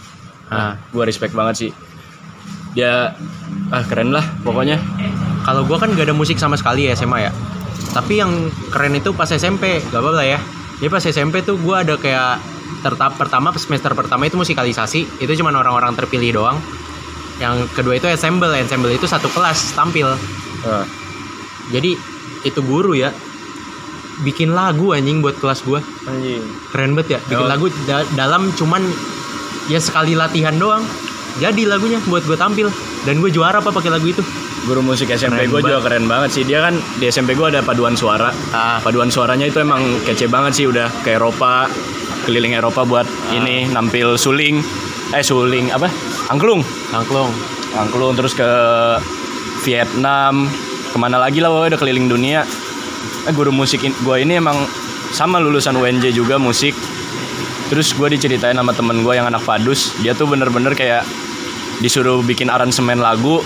[0.50, 1.70] nah gue respect banget sih
[2.76, 3.12] dia
[3.72, 4.76] ah keren lah pokoknya
[5.46, 7.32] Kalau gue kan gak ada musik sama sekali ya SMA ya.
[7.94, 10.38] Tapi yang keren itu pas SMP, gak apa-apa lah ya.
[10.82, 12.42] Jadi pas SMP tuh gue ada kayak
[12.82, 16.58] tertap pertama semester pertama itu musikalisasi, itu cuma orang-orang terpilih doang.
[17.36, 20.08] Yang kedua itu ensemble, ensemble itu satu kelas tampil.
[20.62, 20.84] Ah,
[21.66, 21.98] Jadi
[22.42, 23.10] itu guru ya
[24.18, 25.80] bikin lagu anjing buat kelas gue.
[26.06, 27.50] Anjing Keren banget ya, bikin Oh.
[27.50, 28.80] lagu da- dalam cuman
[29.66, 30.86] ya sekali latihan doang.
[31.36, 32.72] Jadi lagunya buat gue tampil
[33.02, 34.24] dan gue juara apa pakai lagu itu.
[34.64, 37.94] guru musik SMP gue juga keren banget sih dia kan di SMP gue ada paduan
[37.94, 38.82] suara Ah.
[38.82, 41.70] paduan suaranya itu emang kece banget sih udah ke Eropa
[42.24, 44.58] keliling Eropa buat ini nampil suling
[45.12, 45.86] eh suling apa
[46.30, 46.62] angklung.
[46.92, 47.30] Angklung.
[47.76, 48.50] angklung terus ke
[49.66, 50.48] Vietnam.
[50.90, 52.40] Ke mana lagi lah pokoknya udah keliling dunia.
[53.26, 54.56] Eh, guru musik gue ini emang
[55.12, 56.72] sama lulusan UNJ juga musik.
[57.66, 61.02] Terus gue diceritain sama temen gue yang anak padus dia tuh bener-bener kayak
[61.82, 63.42] disuruh bikin aransemen lagu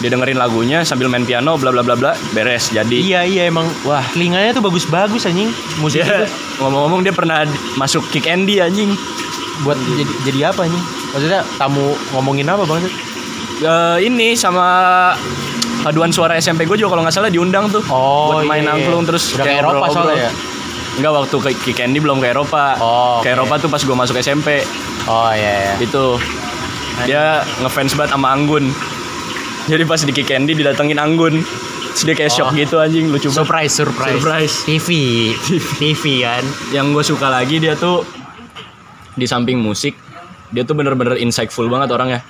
[0.00, 2.96] dia dengerin lagunya sambil main piano bla bla bla bla beres jadi.
[2.98, 4.02] Iya iya emang wah.
[4.16, 6.26] telinganya tuh bagus-bagus anjing musik dia itu
[6.60, 7.44] ngomong-ngomong dia pernah
[7.76, 8.90] masuk kick Andy anjing.
[9.62, 10.99] Buat jadi jadi apa anjing?
[11.10, 12.82] Maksudnya tamu ngomongin apa bang?
[13.60, 14.66] Eh, ini sama
[15.80, 18.76] paduan suara SMP gue juga kalau nggak salah diundang tuh buat main iya.
[18.76, 19.96] angklung terus udah ke kayak Eropa ngobrol-ngobrol.
[19.96, 20.32] soalnya ya.
[20.90, 22.64] Enggak waktu ke Kick Andy belum ke Eropa.
[22.76, 23.36] Oh, ke oke.
[23.38, 24.60] Eropa tuh pas gue masuk SMP.
[25.08, 25.74] Oh iya iya.
[25.80, 26.18] Itu
[27.06, 27.24] dia
[27.62, 28.68] ngefans banget sama Anggun.
[29.70, 31.40] Jadi pas di Kick Andy didatengin Anggun.
[31.90, 32.56] Terus dia kayak shock Oh.
[32.56, 33.38] gitu anjing lucu banget.
[33.40, 34.14] Surprise, surprise.
[34.18, 34.54] Surprise.
[34.66, 34.88] TV,
[35.80, 36.44] TV kan.
[36.70, 38.04] Yang gue suka lagi dia tuh
[39.14, 39.94] di samping musik
[40.50, 42.20] dia tuh bener-bener insightful banget orangnya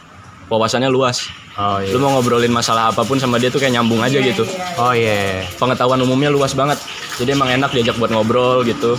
[0.46, 1.90] wawasannya luas Oh iya.
[1.90, 4.46] lu mau ngobrolin masalah apa pun sama dia tuh kayak nyambung aja gitu
[4.76, 5.44] Oh iya.
[5.54, 6.78] pengetahuan umumnya luas banget
[7.16, 8.94] jadi emang enak diajak buat ngobrol gitu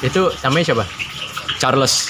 [0.00, 0.84] Itu namanya siapa?
[1.56, 2.08] Charles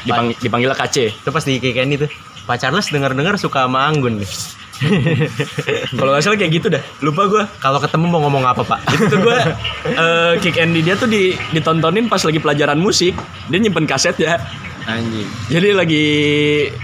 [0.00, 2.06] dipang- dipanggil KC Itu pas di KKN itu.
[2.42, 4.30] Pak Charles dengar-dengar suka sama Anggun nih.
[5.98, 8.80] kalau nggak salah kayak gitu dah lupa gua Kalau ketemu mau ngomong apa, Pak?
[8.94, 9.38] itu tuh gue
[9.94, 13.14] eh, kick Andy dia tuh di, ditontonin pas lagi pelajaran musik
[13.48, 14.38] dia nyimpen kaset ya
[14.82, 15.28] Anjing.
[15.46, 16.06] jadi lagi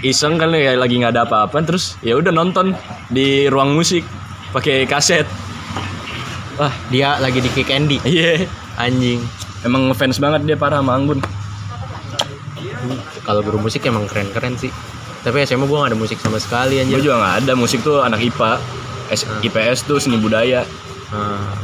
[0.06, 2.78] iseng kan ya lagi nggak ada apa-apa terus ya udah nonton
[3.10, 4.06] di ruang musik
[4.54, 5.26] pakai kaset
[6.54, 7.98] wah Dia lagi di Kick Andy.
[8.06, 8.46] iya
[8.78, 9.18] Anjing.
[9.66, 11.18] emang ngefans banget dia parah sama Anggun
[13.26, 14.70] Kalau guru musik emang keren-keren sih.
[15.18, 17.02] Tapi SMA gue gak ada musik sama sekali gue anjir.
[17.02, 18.50] juga nggak ada musik tuh anak IPA
[19.08, 20.62] S- IPS tuh seni budaya
[21.08, 21.56] Hmm.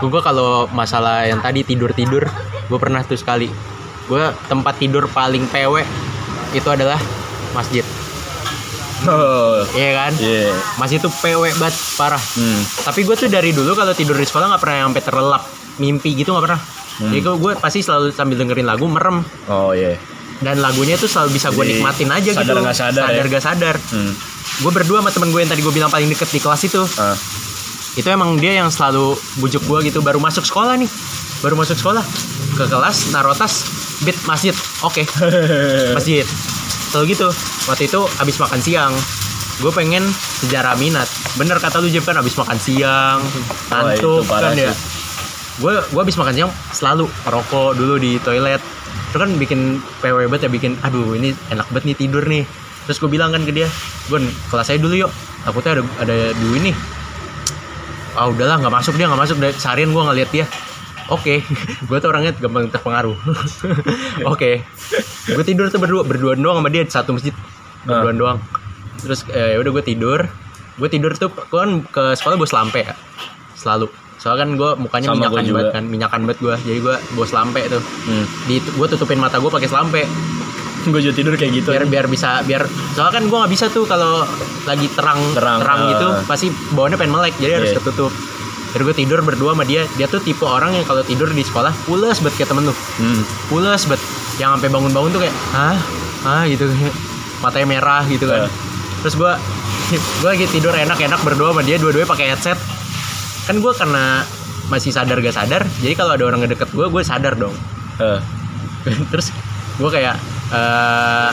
[0.00, 2.22] Gue kalau masalah yang tadi tidur-tidur,
[2.64, 3.50] gue pernah tuh sekali.
[4.04, 5.82] Gue tempat tidur paling PW
[6.52, 6.96] itu adalah
[7.50, 7.82] masjid.
[9.04, 10.12] oh Iya kan?
[10.16, 12.20] iya Masjid tuh PW banget parah.
[12.20, 12.60] hmm.
[12.84, 15.42] Tapi gue tuh dari dulu kalau tidur di sekolah nggak pernah sampai terlelap
[15.76, 16.60] mimpi gitu nggak pernah.
[16.94, 19.98] Jadi gue pasti selalu sambil dengerin lagu merem oh iya
[20.42, 22.62] dan lagunya tuh selalu bisa gue nikmatin aja sadar gitu.
[22.64, 23.06] nggak sadar ya?
[23.06, 23.76] sadar gak sadar.
[23.78, 24.12] hmm.
[24.62, 26.82] Gue berdua sama temen gue yang tadi gue bilang paling deket di kelas itu.
[26.98, 27.16] ah.
[27.94, 30.02] Itu emang dia yang selalu bujuk gue gitu.
[30.02, 30.90] Baru masuk sekolah nih,
[31.42, 32.02] baru masuk sekolah
[32.54, 33.66] ke kelas naruh tas
[34.02, 34.54] beat masjid.
[34.82, 35.06] Oke,
[35.96, 36.26] masjid.
[36.90, 37.28] Selalu gitu.
[37.70, 38.92] Waktu itu abis makan siang,
[39.62, 40.02] gue pengen
[40.42, 41.06] sejarah minat.
[41.38, 43.18] Bener kata lu Jeb kan abis makan siang,
[43.70, 44.72] ngantuk itu parah kan ya.
[45.58, 48.58] Gue gue abis makan siang selalu rokok dulu di toilet.
[49.10, 52.42] Itu kan bikin PW banget ya bikin aduh ini enak banget nih tidur nih.
[52.84, 53.70] Terus gue bilang kan ke dia,
[54.10, 55.12] Gun kelas saya dulu yuk.
[55.46, 56.72] Takutnya ada ada dulu ini.
[58.14, 59.36] Ah udahlah nggak masuk dia nggak masuk.
[59.38, 60.46] Dari seharian gue ngeliat dia.
[61.12, 61.44] Oke,
[61.88, 63.12] gue tuh orangnya gampang terpengaruh.
[64.32, 64.64] Oke,
[65.28, 67.36] gue tidur tuh berdua berdua doang sama dia di satu masjid
[67.84, 68.16] berdua Ah.
[68.16, 68.38] doang.
[69.04, 70.24] Terus eh, udah gue tidur,
[70.80, 72.96] gue tidur tuh gue kan ke sekolah bos lampe ya,
[73.52, 73.92] selalu.
[74.24, 76.56] Soalnya kan gue mukanya Sama minyakan banget kan, minyakan banget gue.
[76.64, 77.82] Jadi gue bos lampe tuh.
[77.84, 78.24] hmm.
[78.48, 80.02] Di gue tutupin mata gue pakai selampe
[80.92, 82.60] gue juga tidur kayak gitu biar biar bisa biar
[82.92, 84.28] soalnya kan gue nggak bisa tuh kalau
[84.64, 86.20] lagi terang Terang, gitu ah.
[86.28, 87.80] pasti bawahnya pengen melek jadi harus Iya.
[87.80, 88.12] ketutup
[88.74, 91.72] Terus gue tidur berdua sama dia dia tuh tipe orang yang kalau tidur di sekolah
[91.86, 93.22] pules banget kayak temen lu hmm.
[93.48, 94.02] pules banget
[94.36, 95.78] yang sampai bangun-bangun tuh kayak hah
[96.26, 96.68] hah gitu
[97.40, 98.50] matanya merah gitu kan Eh.
[99.00, 99.32] terus gue
[100.20, 102.58] gue lagi tidur enak-enak berdua sama dia dua-duanya pakai headset
[103.44, 104.24] kan gue karena
[104.72, 107.52] masih sadar gak sadar jadi kalau ada orang ngedeket gue gue sadar dong.
[108.00, 108.20] Eh.
[109.12, 109.32] terus
[109.76, 110.16] gue kayak
[110.54, 111.30] eh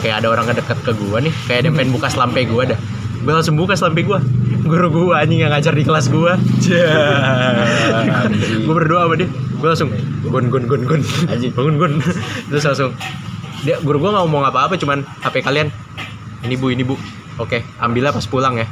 [0.00, 2.78] kayak ada orang ngedeket ke gue nih kayak ada yang pengen buka selampe gue dah.
[3.20, 4.18] Gue langsung buka selampe gue
[4.64, 6.32] guru gue anjing yang ngajar di kelas gue
[8.64, 9.28] gue berdua sama dia.
[9.60, 9.90] Gue langsung
[10.24, 11.00] gun gun gun gun.
[11.52, 11.92] Bangun gun.
[12.48, 12.96] Terus langsung
[13.60, 15.68] dia guru gue nggak ngomong apa apa cuman hp kalian.
[16.40, 16.96] Ini bu ini bu.
[17.36, 18.64] Oke ambillah pas pulang ya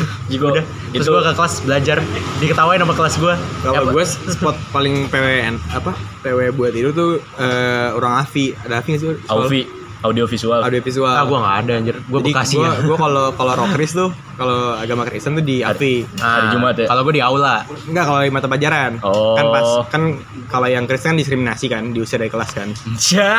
[0.30, 1.96] Jiko, udah terus itu gue ke kelas belajar
[2.38, 7.88] diketawain sama kelas gue Kalau gue spot paling PWN apa PW buat itu tuh eh,
[7.90, 9.12] orang Avi ada Avi nggak sih?
[9.26, 9.62] Auvi
[10.02, 11.06] audio visual Audio visual.
[11.08, 14.74] ah gue nggak ada anjir gue bekasi gue ya gue kalau kalau rockris tuh kalau
[14.74, 16.02] agama Kristen tuh di Avi.
[16.18, 16.86] Ah, hari Jumat ya?
[16.90, 18.98] kalau gue di aula Enggak kalau di mata pelajaran.
[18.98, 19.38] Oh.
[19.38, 20.02] Kan pas kan
[20.48, 22.66] kalau yang Kristen kan diskriminasi kan diusir dari kelas kan.
[23.12, 23.38] Ya,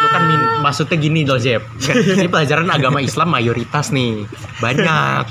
[0.00, 1.60] lu kan min- maksudnya gini loh, Jeb.
[2.16, 4.24] Ini pelajaran agama Islam mayoritas nih.
[4.62, 5.24] Banyak.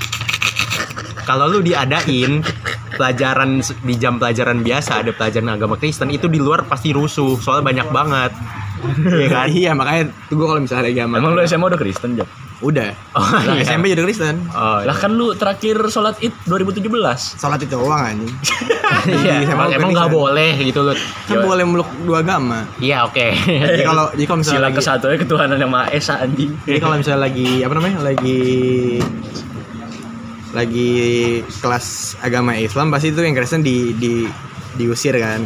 [1.28, 2.40] Kalau lu diadain
[2.96, 7.64] pelajaran di jam pelajaran biasa ada pelajaran agama Kristen itu di luar pasti rusuh soalnya
[7.68, 8.32] banyak banget.
[8.78, 9.46] Iya kan?
[9.50, 11.18] iya makanya tuh gue kalau misalnya ada agama.
[11.18, 12.30] emang lu SMA udah Kristen Jok?
[12.62, 12.94] Udah.
[13.10, 13.66] Oh, Nah, iya.
[13.66, 14.38] SMP jadi Kristen.
[14.54, 16.86] Oh, lah kan lu terakhir sholat id 2017
[17.42, 18.30] Sholat itu doang anjing.
[19.18, 20.22] iya, emang bukan emang nggak Kristen.
[20.22, 20.94] boleh gitu loh.
[21.26, 22.70] Kan boleh meluk dua agama.
[22.78, 23.26] Iya, oke.
[23.50, 26.78] Jadi kalau jadi kalau misalnya sila lagi, kesatu ya ketuhanan yang maha esa anjing jadi
[26.78, 28.42] kalau misalnya lagi apa namanya lagi
[30.50, 30.90] lagi
[31.54, 31.86] kelas
[32.18, 34.24] agama Islam pasti itu yang Kristen di di
[34.74, 35.44] diusir kan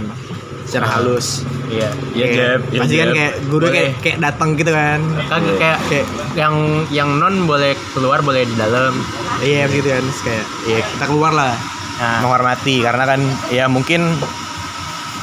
[0.63, 1.43] secara halus.
[1.69, 3.15] iya iya Kayak- Jeb iya, Pasti kan Jeb.
[3.15, 3.75] kayak guru Boleh.
[3.75, 5.01] kayak kayak datang gitu kan.
[5.27, 6.55] kan kayak Kayak yang
[6.89, 8.95] yang non boleh keluar boleh di dalam.
[9.41, 11.55] iya gitu kan Terus kayak ya kita keluar lah
[11.93, 14.03] Nah, menghormati karena kan ya mungkin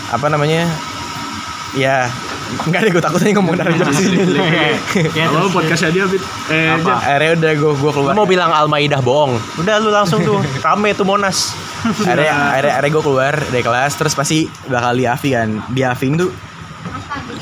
[0.08, 0.64] apa namanya
[1.74, 2.08] ya
[2.50, 4.18] enggak deh gue takutnya ngomong dari jauh sini
[5.14, 6.24] ya, Apa podcastnya dia Fit?
[6.50, 6.94] eh Apa?
[6.98, 9.38] Akhirnya udah gue gue Lu keluar mau bilang Al-Maidah bohong?
[9.56, 10.42] Udah lu langsung tuh.
[10.66, 11.54] Rame tuh Monas.
[11.80, 15.50] akhirnya akhirnya, akhirnya gue keluar dari kelas terus pasti bakal di Avi kan.
[15.70, 16.28] Di Avi itu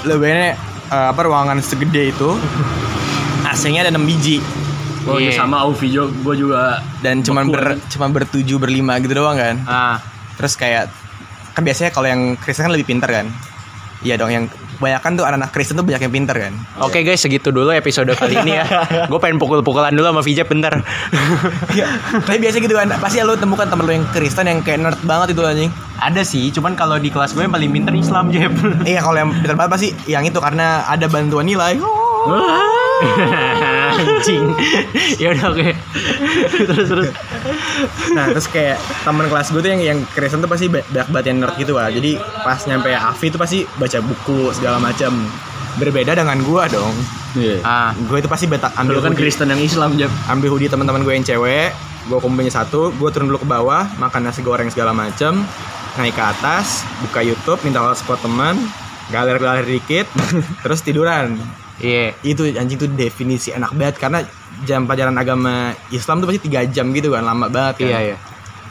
[0.03, 0.53] lebih enak
[0.87, 2.29] eh, apa ruangan segede itu.
[3.43, 4.37] AC-nya ada 6 biji.
[5.07, 5.39] Oh iya Iya.
[5.39, 9.55] sama juga gue juga dan cuman ber cuman bertujuh berlima gitu doang kan.
[9.63, 9.95] Ah,
[10.35, 10.91] terus kayak
[11.55, 13.31] kan biasanya kalau yang Kristen kan lebih pintar kan.
[14.03, 14.45] Iya dong yang
[14.77, 16.53] kebanyakan tuh anak-anak Kristen tuh banyak yang pinter kan.
[16.79, 18.65] Oke guys, segitu dulu episode kali ini ya.
[19.11, 20.77] Gue pengen pukul-pukulan dulu sama Vijay bentar.
[21.73, 21.87] Iya.
[22.23, 22.87] Tapi biasa gitu kan.
[23.01, 25.71] Pasti lu temukan temen lu yang Kristen yang kayak nerd banget itu anjing.
[25.97, 28.53] Ada sih, cuman kalau di kelas gue yang paling pinter Islam Jeb.
[28.85, 31.81] Iya kalau yang pinter banget pasti yang itu karena ada bantuan nilai.
[33.97, 34.45] Anjing.
[35.21, 35.67] ya udah oke.
[36.63, 37.09] terus terus.
[38.11, 41.25] Nah terus kayak temen kelas gue tuh yang yang Kristen tuh pasti ba- banyak banget
[41.27, 41.87] yang nerd gitu lah.
[41.87, 45.13] Jadi pas nyampe Afi tuh pasti baca buku segala macam.
[45.77, 46.93] Berbeda dengan gue dong.
[47.33, 47.61] Iya.
[47.61, 50.09] Ah, Gue itu pasti beta, ambil Lu kan hoodie- Kristen yang Islam Jeb.
[50.25, 51.69] ambil hoodie teman-teman gue yang cewek
[52.07, 55.43] gue kumpulnya satu gue turun dulu ke bawah makan nasi goreng segala macem
[55.93, 58.55] naik ke atas buka YouTube minta hotspot teman
[59.07, 60.07] galer-galer dikit
[60.63, 61.35] terus tiduran
[61.79, 62.13] iya.
[62.21, 64.19] itu anjing tuh definisi enak banget karena
[64.63, 68.17] jam pelajaran agama Islam tuh pasti tiga jam gitu kan lama banget kan Iya, iya.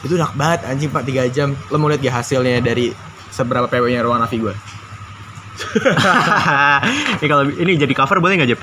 [0.02, 2.90] itu enak banget anjing pak tiga jam lo mau lihat gak hasilnya dari
[3.30, 4.54] seberapa PW nya ruang navi gue
[7.16, 8.60] ini kalau ini jadi cover boleh nggak Jeb?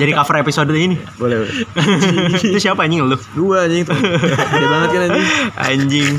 [0.00, 0.96] jadi cover episode ini.
[1.20, 1.44] boleh
[2.40, 3.16] Itu siapa anjing lu?
[3.16, 6.12] gue anjing tuh gede banget kan anjing Anjing.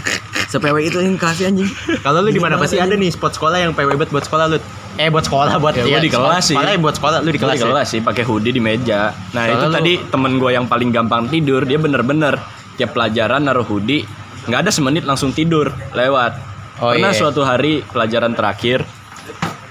[0.47, 1.69] se-PW itu anjing kasih anjing
[1.99, 4.57] Kalau lu di mana pasti ada nih spot sekolah yang PW buat buat sekolah lu.
[4.95, 6.55] Eh buat sekolah buat Ya, gua di kelas sih.
[6.55, 7.53] Sekolah buat sekolah lu di kelas.
[7.53, 7.67] di ya?
[7.67, 9.11] kelas sih pakai hoodie di meja.
[9.31, 12.39] Nah Soalnya itu lu- tadi temen gue yang paling gampang tidur dia bener-bener
[12.73, 14.07] tiap pelajaran naruh hoodie
[14.47, 16.33] nggak ada semenit langsung tidur lewat.
[16.77, 17.17] Oh, Pernah iya.
[17.17, 18.85] suatu hari pelajaran terakhir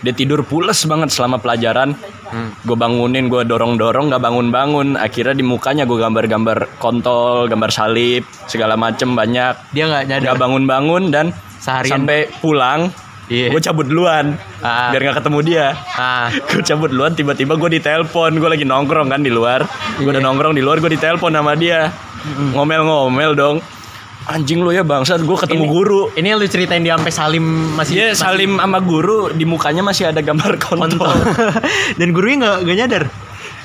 [0.01, 1.97] dia tidur pules banget selama pelajaran.
[2.27, 2.51] Hmm.
[2.63, 4.97] Gue bangunin, gue dorong-dorong nggak bangun-bangun.
[4.97, 9.55] Akhirnya di mukanya gue gambar-gambar kontol, gambar salib, segala macem banyak.
[9.71, 10.23] Dia nggak nyadar.
[10.25, 11.27] Nggak bangun-bangun dan
[11.57, 12.03] Seharian.
[12.03, 12.91] sampai pulang.
[13.27, 13.51] Iya.
[13.51, 14.95] Gue cabut duluan Ah.
[14.95, 15.67] biar nggak ketemu dia
[15.99, 19.67] Ah, gue cabut duluan tiba-tiba gue ditelepon gue lagi nongkrong kan di luar
[19.99, 21.91] gue udah nongkrong di luar gue ditelepon sama dia
[22.55, 23.57] ngomel-ngomel dong
[24.27, 27.45] anjing lu ya bangsat gue ketemu Ini- guru ini yang lu ceritain dia sampai Salim
[27.73, 31.15] masih dia masih salim sama guru di mukanya masih ada gambar kontol kontol.
[31.99, 33.05] Dan gurunya nggak nggak nyadar.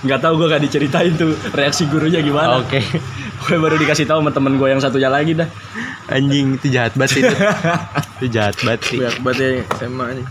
[0.01, 2.81] nggak tahu gue gak diceritain tuh reaksi gurunya gimana Oke.
[3.41, 5.45] gue baru dikasih tahu sama temen gue yang satunya lagi dah
[6.09, 7.35] Anjing itu jahat banget sih itu.
[8.17, 8.97] itu jahat banget sih.
[8.97, 10.27] banyak banget ya SMA anjing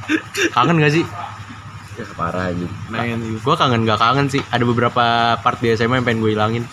[0.50, 1.04] Kangen gak sih?
[1.94, 4.42] ya parah anjing pengen sih Gue kangen gak kangen sih.
[4.44, 5.04] Ada beberapa
[5.36, 6.64] part di SMA yang pengen gue hilangin.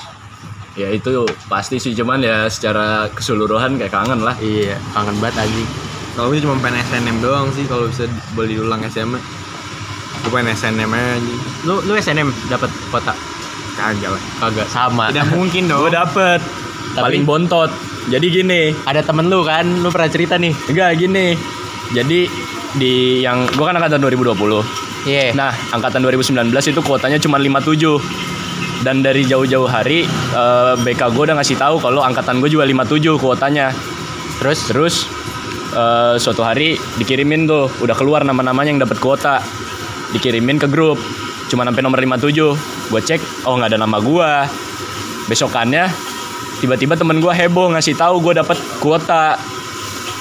[0.78, 1.10] Ya itu
[1.50, 5.68] pasti sih cuman ya secara keseluruhan kayak kangen lah Iya, kangen banget anjing.
[6.14, 9.18] Kalau gue cuma pengen SNM doang sih kalau bisa boleh diulang SMA.
[10.22, 11.36] Gue pengen SNM aja.
[11.66, 13.14] Lu lu SNM dapat kota?
[13.74, 14.22] Kagak lah.
[14.38, 15.10] Kagak sama.
[15.10, 15.82] Tidak mungkin dong.
[15.82, 16.40] gue dapet
[16.94, 17.70] Tapi- paling bontot
[18.08, 20.56] jadi gini Ada temen lu kan, lu pernah cerita nih.
[20.72, 21.36] Enggak gini.
[21.92, 22.28] Jadi
[22.76, 24.64] di yang gua kan angkatan 2020.
[25.08, 25.32] Iya.
[25.36, 28.00] Nah, angkatan 2019 itu kuotanya cuma 57.
[28.86, 33.18] Dan dari jauh-jauh hari eh, BK gue udah ngasih tahu kalau angkatan gue juga 57
[33.18, 33.74] kuotanya.
[34.38, 34.96] Terus Terus
[35.74, 39.42] eh, suatu hari dikirimin tuh, udah keluar nama-namanya yang dapat kuota.
[40.14, 41.02] Dikirimin ke grup.
[41.48, 42.92] Cuma sampai nomor 57.
[42.92, 44.48] Gue cek, oh nggak ada nama gua.
[45.28, 45.92] Besokannya
[46.58, 49.36] tiba-tiba temen gua heboh ngasih tahu gue dapat kuota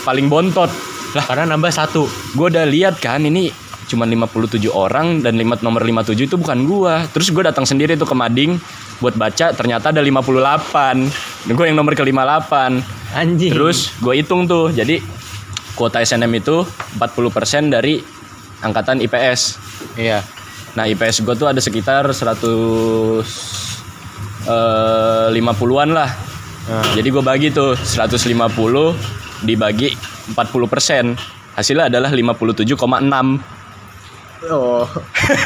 [0.02, 0.70] paling bontot.
[1.14, 2.04] Lah, karena nambah satu.
[2.36, 7.06] gue udah lihat kan ini cuma 57 orang dan lima, nomor 57 itu bukan gua.
[7.14, 8.58] Terus gue datang sendiri tuh ke Mading
[8.98, 11.52] buat baca ternyata ada 58.
[11.54, 12.82] Gue yang nomor ke 58.
[13.14, 13.52] Anjing.
[13.54, 14.74] Terus gue hitung tuh.
[14.74, 14.98] Jadi
[15.78, 16.66] kuota SNM itu
[16.98, 18.00] 40% dari
[18.64, 19.40] angkatan IPS.
[20.00, 20.24] iya.
[20.76, 23.24] Nah, IPS gue tuh ada sekitar 100
[24.46, 26.10] eh 50-an lah.
[26.66, 29.94] Nah, Jadi gue bagi tuh 150 dibagi
[30.34, 31.56] 40%.
[31.56, 33.55] Hasilnya adalah 57,6.
[34.44, 34.84] Oh.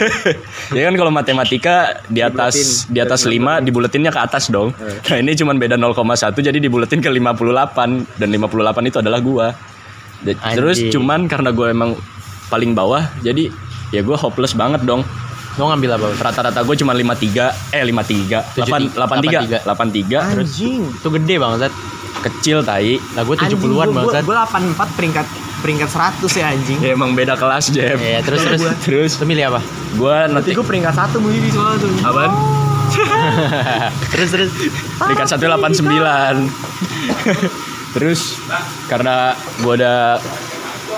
[0.77, 2.95] Ya kan kalau matematika di atas Dibuletin.
[2.95, 4.71] di atas 5 dibuletinnya ke atas dong.
[4.71, 5.95] Nah, ini cuman beda 0,1
[6.37, 8.51] jadi dibuletin ke 58 dan 58
[8.87, 9.47] itu adalah gua.
[10.21, 10.93] Terus Anjing.
[10.93, 11.97] cuman karena gue emang
[12.47, 13.49] paling bawah jadi
[13.89, 15.03] ya gue hopeless banget dong.
[15.59, 16.07] lu ngambil apa?
[16.21, 21.73] Rata-rata gue cuma 53 eh 53 Tujuh- 8, 83 83 Terus itu gede banget.
[22.21, 23.01] kecil tai.
[23.13, 24.23] Lah gue 70-an banget.
[24.23, 25.27] Gue 84 peringkat
[25.61, 26.79] peringkat 100 ya anjing.
[26.81, 28.01] Ya emang beda kelas Jeb.
[28.01, 29.61] Iya, terus terus Terus lu milih apa?
[29.91, 31.93] gue Nanti gue peringkat 1 mulu di soal tuh.
[32.03, 32.33] apaan?
[34.13, 34.51] terus terus
[34.99, 36.35] peringkat satu delapan sembilan
[37.95, 38.39] terus
[38.87, 40.19] karena gue udah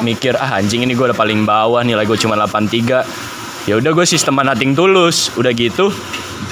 [0.05, 4.07] mikir ah anjing ini gue udah paling bawah nilai gue cuma 83 ya udah gue
[4.09, 5.93] sistem nating tulus udah gitu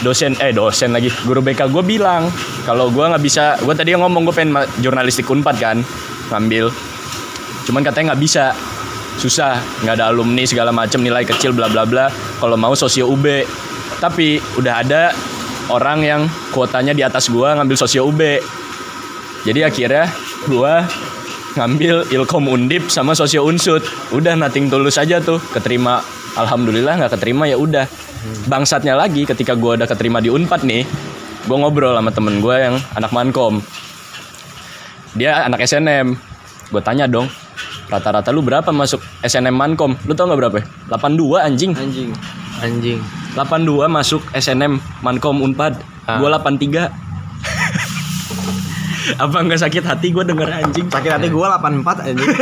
[0.00, 2.30] dosen eh dosen lagi guru BK gue bilang
[2.64, 5.76] kalau gue nggak bisa gue tadi ngomong gue pengen jurnalistik unpad kan
[6.30, 6.70] ngambil
[7.70, 8.50] cuman katanya nggak bisa.
[9.22, 9.62] Susah.
[9.86, 12.10] Nggak ada alumni segala macem nilai kecil bla bla bla.
[12.42, 13.46] Kalau mau sosio UB
[14.02, 15.14] tapi udah ada
[15.70, 18.40] orang yang kuotanya di atas gua ngambil sosio UB
[19.44, 20.08] jadi akhirnya
[20.48, 20.88] gua
[21.54, 25.38] ngambil ilkom undip sama sosio unsut udah nating tulus aja tuh.
[25.54, 26.02] Keterima.
[26.38, 27.86] Alhamdulillah nggak keterima ya udah.
[28.46, 30.84] Bangsatnya lagi ketika gue udah keterima di unpad nih
[31.40, 33.64] gue ngobrol sama temen gue yang anak mankom.
[35.16, 36.14] Dia anak SNM
[36.70, 37.26] gue tanya dong
[37.90, 40.64] rata-rata lu berapa masuk SNM mankom lu tau nggak berapa ya?
[40.94, 42.10] 82 anjing Anjing.
[42.56, 42.98] Anjing.
[43.34, 46.16] 82 masuk SNM mankom unpad Ah.
[46.16, 46.90] gue 83
[49.20, 52.30] apa nggak sakit hati gue denger anjing Sakit hati gue 84 anjing.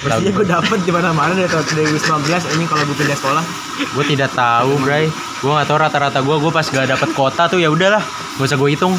[0.00, 3.44] Mestinya gue dapet di mana-mana dari tahun 2019 anjing kalau gue pindah sekolah.
[3.92, 5.12] Gue tidak tahu, Bray.
[5.38, 6.36] Gue nggak tahu rata-rata gue.
[6.40, 8.00] Gue pas gak dapet kota tuh ya udahlah.
[8.40, 8.96] Gak usah gue hitung.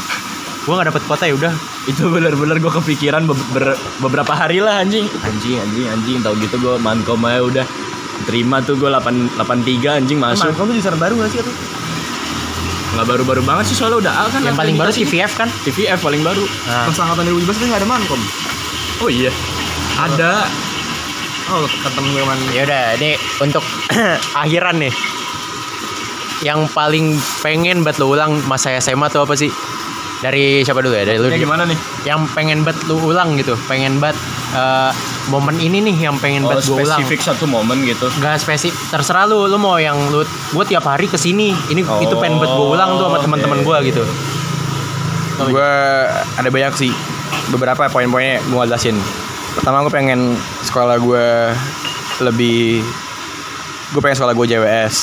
[0.62, 1.54] Gue nggak dapet kota ya udah.
[1.84, 6.56] itu bener-bener gue kepikiran be- ber- beberapa hari lah anjing anjing anjing anjing tau gitu
[6.56, 7.66] gue mankom aja udah
[8.24, 9.02] terima tuh gue 8
[9.34, 11.52] 83 anjing masuk Mankom tuh jurusan baru gak sih itu?
[12.92, 14.92] nggak baru-baru banget sih soalnya udah A kan Yang paling baru.
[14.94, 15.50] TVF kan?
[15.64, 18.22] TVF paling baru Nah, Pas angkatan 2017 itu gak ada Mankom.
[19.00, 19.32] oh iya
[19.98, 20.46] ada
[21.50, 22.40] Oh, ketemu gue man.
[22.52, 23.60] ya udah ini untuk
[24.40, 24.94] akhiran nih.
[26.42, 27.06] Yang paling
[27.40, 29.52] pengen buat lo ulang masa SMA tuh apa sih?
[30.22, 31.02] Dari siapa dulu ya?
[31.04, 31.28] Dari lu.
[31.28, 33.58] ya gimana nih Yang pengen buat lu ulang gitu.
[33.66, 34.14] Pengen buat
[34.52, 34.92] eh,
[35.28, 37.02] momen ini nih yang pengen oh buat gue ulang.
[37.02, 41.06] spesifik satu momen gitu Gak spesifik, terserah lu, lu mau yang lu, gue tiap hari
[41.06, 43.66] ke sini, ini itu pengen buat gue ulang tuh sama Oh, teman-teman oke.
[43.66, 44.04] gue gitu.
[45.44, 45.72] Gue
[46.32, 46.92] ada banyak sih.
[47.50, 48.98] Beberapa poin-poinnya gue jelasin.
[49.54, 51.26] Pertama gue pengen sekolah gue
[52.22, 52.86] lebih
[53.90, 54.96] gue pengen sekolah gue JWS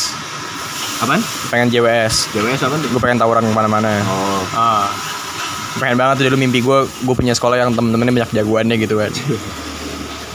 [0.98, 4.86] apaan pengen JWS JWS apa tuh gue pengen tawuran ke mana-mana oh Ah,
[5.78, 9.12] pengen banget tuh dulu mimpi gue gue punya sekolah yang temen-temennya banyak jagoannya gitu kan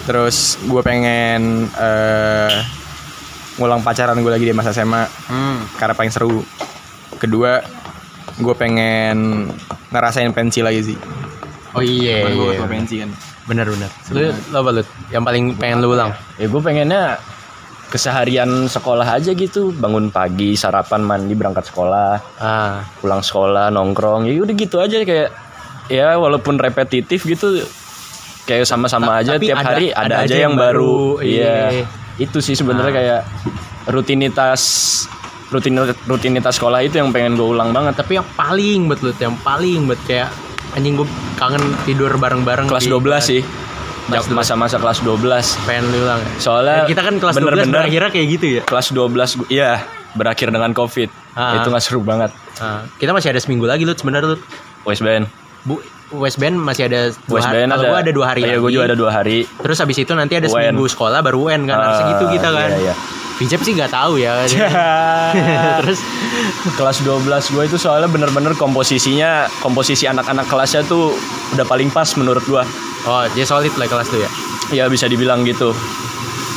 [0.08, 2.56] terus gue pengen eh
[3.62, 5.78] ngulang pacaran gue lagi di masa SMA hmm.
[5.78, 6.41] karena paling seru
[7.22, 7.62] kedua
[8.41, 9.48] gue pengen
[9.94, 11.00] ngerasain pensi lagi sih
[11.74, 12.50] Oh iya, gue iya.
[12.54, 13.10] ketua pensi kan
[13.50, 13.89] bener bener.
[14.14, 14.84] Lu, apa lu?
[15.10, 16.14] Yang paling pengen lu ulang?
[16.38, 17.18] ya gue pengennya
[17.94, 19.70] keseharian sekolah aja gitu.
[19.70, 22.41] Bangun pagi sarapan mandi berangkat sekolah.
[22.41, 24.26] Ah, pulang sekolah nongkrong.
[24.26, 25.30] Ya udah gitu aja kayak
[25.94, 27.62] ya walaupun repetitif gitu
[28.44, 31.70] kayak sama-sama aja tapi tiap ada- hari ada, aja yang, baru, iya.
[31.70, 31.86] iya.
[32.18, 32.98] Itu sih sebenarnya Ah.
[32.98, 33.22] kayak
[33.88, 34.62] rutinitas
[35.48, 37.94] rutinitas rutinitas sekolah itu yang pengen gue ulang banget.
[37.94, 40.34] Tapi yang paling lu, yang paling buat kayak
[40.74, 41.06] anjing gue
[41.38, 43.41] kangen tidur bareng-bareng kelas di- 12 sih.
[43.46, 43.62] Jak-
[44.06, 45.24] masa-masa kelas 12
[45.64, 46.20] Pengen lu ulang.
[46.20, 46.30] ya?
[46.38, 48.62] soalnya Dan kita kan kelas 12 bener-bener berakhirnya kayak gitu ya.
[48.64, 49.72] kelas 12 gu- iya
[50.14, 51.58] berakhir dengan covid Ah.
[51.58, 54.38] itu nggak seru banget Ah, kita masih ada seminggu lagi lu sebenarnya lu.
[54.84, 55.26] Westband
[55.64, 55.82] Bu
[56.14, 57.66] West Band masih ada dua hari.
[57.66, 58.62] Westband Kalau ada gua ada dua hari iya lagi.
[58.62, 60.54] gue juga ada dua hari Terus habis itu nanti ada UN.
[60.70, 61.74] seminggu sekolah baru UN kan.
[61.76, 62.70] Harusnya Ah, gitu kita kan.
[62.70, 62.95] iya, iya.
[63.44, 64.39] Vijep sih nggak tahu ya.
[65.84, 66.00] Terus
[66.80, 71.12] kelas 12 gue itu soalnya bener-bener komposisinya komposisi anak-anak kelasnya tuh
[71.52, 72.64] udah paling pas menurut gue
[73.04, 74.30] oh dia solid lah kelas tuh ya.
[74.72, 75.76] ya bisa dibilang gitu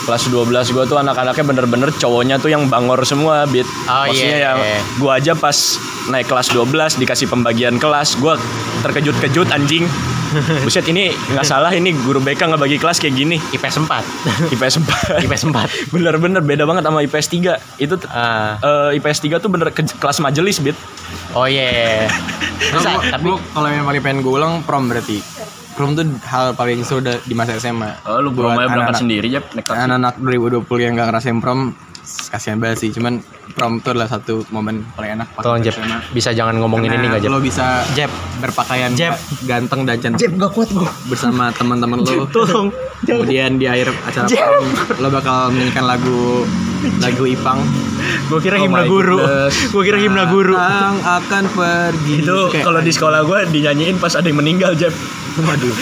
[0.07, 4.47] kelas 12 gue tuh anak-anaknya bener-bener cowoknya tuh yang bangor semua bit Oh, maksudnya iya.
[4.55, 4.59] yang
[5.03, 5.59] gue aja pas
[6.07, 8.39] naik kelas 12 dikasih pembagian kelas gue
[8.87, 9.91] terkejut-kejut anjing
[10.65, 14.51] Buset ini nggak salah ini guru BK nggak bagi kelas kayak gini IPS 4.
[14.51, 15.91] IPS 4 IPS 4.
[15.91, 18.57] bener-bener beda banget sama IPS 3 itu Ah.
[18.91, 20.77] eh, IPS 3 tuh bener ke- kelas majelis bit
[21.33, 22.07] Oh iya.
[22.67, 25.21] Terus Gua- tapi gua kalau yang paling pengen gue ulang prom berarti
[25.73, 29.41] prom tuh hal paling seru di masa SMA oh lu belum berangkat anak-anak- sendiri ya
[29.47, 29.77] naik taksi.
[29.79, 31.61] anak-anak 2020 yang gak ngerasain prom
[32.07, 33.19] kasihan banget sih cuman
[33.53, 35.75] prom itu adalah satu momen paling enak pas tolong Jeb
[36.11, 37.31] bisa jangan ngomongin ini Karena nggak Jeb?
[37.31, 38.11] lo bisa Jeb.
[38.39, 39.15] berpakaian Jeb.
[39.43, 42.71] ganteng dan cantik Jeb gak kuat gue bersama teman-teman lo Tolong.
[43.03, 46.47] kemudian di akhir acara prom lo bakal menyanyikan lagu
[46.99, 47.61] lagu Ipang
[48.27, 49.19] Gue kira Oh himna guru.
[49.73, 50.55] Gue kira himna guru.
[50.55, 54.95] Datang akan pergi itu kalau di sekolah gue dinyanyiin pas ada yang meninggal Jeb
[55.37, 55.75] waduh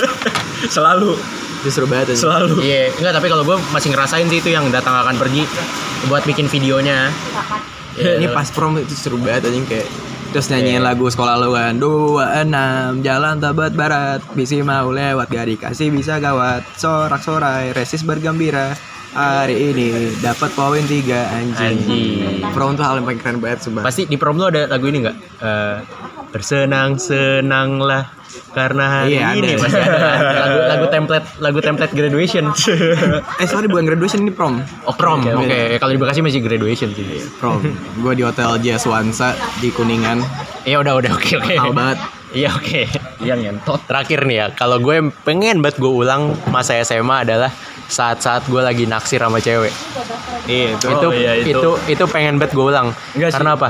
[0.68, 1.16] selalu
[1.58, 2.22] itu seru banget anjing.
[2.22, 5.42] selalu Iya, enggak tapi kalau gue masih ngerasain sih itu yang datang akan pergi
[6.06, 7.10] buat bikin videonya.
[7.98, 9.88] ini pas prom itu seru banget anjing kayak
[10.30, 15.48] terus nyanyiin lagu sekolah lo kan dua enam jalan tabat barat bisi mau lewat gak
[15.48, 18.76] dikasih bisa gawat sorak sorai resis bergembira
[19.16, 21.80] hari ini dapat poin tiga anjing.
[21.80, 22.44] Anjing.
[22.52, 24.98] prom tuh hal yang paling keren banget sumpah Pasti di prom lu ada lagu ini
[25.00, 25.16] nggak?
[25.40, 25.76] Eh,
[26.28, 28.17] bersenang senanglah
[28.48, 29.60] karena hari Iya, ini ada.
[29.60, 29.98] pasti ada
[30.34, 32.44] lagu lagu template lagu template graduation.
[33.40, 35.46] eh sorry bukan graduation ini prom Oh prom, oke.
[35.46, 37.04] Ya, Kalau di Bekasi masih graduation sih.
[37.36, 37.62] prom
[37.96, 40.20] gue di hotel Jaswansa di kuningan
[40.62, 41.54] Iya udah udah oke oke.
[41.54, 41.98] Mahal banget.
[42.30, 42.82] Iya oke.
[43.18, 43.80] Iya ngentot.
[43.84, 47.48] Terakhir nih ya, kalau gue pengen banget gue ulang masa SMA adalah
[47.86, 49.72] saat-saat gue lagi naksir sama cewek
[50.44, 50.86] Iya, itu.
[50.86, 51.70] itu, Oh, iya, itu itu.
[51.88, 53.34] itu pengen banget gue ulang Enggak sih.
[53.34, 53.68] karena apa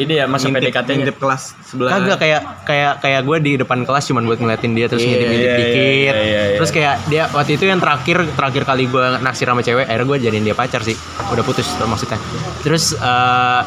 [0.00, 0.96] Ini ya masa ngintip, PDKT-nya.
[0.96, 1.90] ngintip kelas sebelah.
[1.92, 5.44] kagak kayak kayak kayak gue di depan kelas cuman buat ngeliatin dia terus Iya, ngintip-ngintip
[5.46, 6.56] iya, dikit iya, iya, iya.
[6.56, 10.18] terus kayak dia waktu itu yang terakhir terakhir kali gue naksir sama cewek akhirnya gue
[10.22, 10.96] jadiin dia pacar sih
[11.28, 12.16] udah putus maksudnya
[12.60, 13.60] terus eh,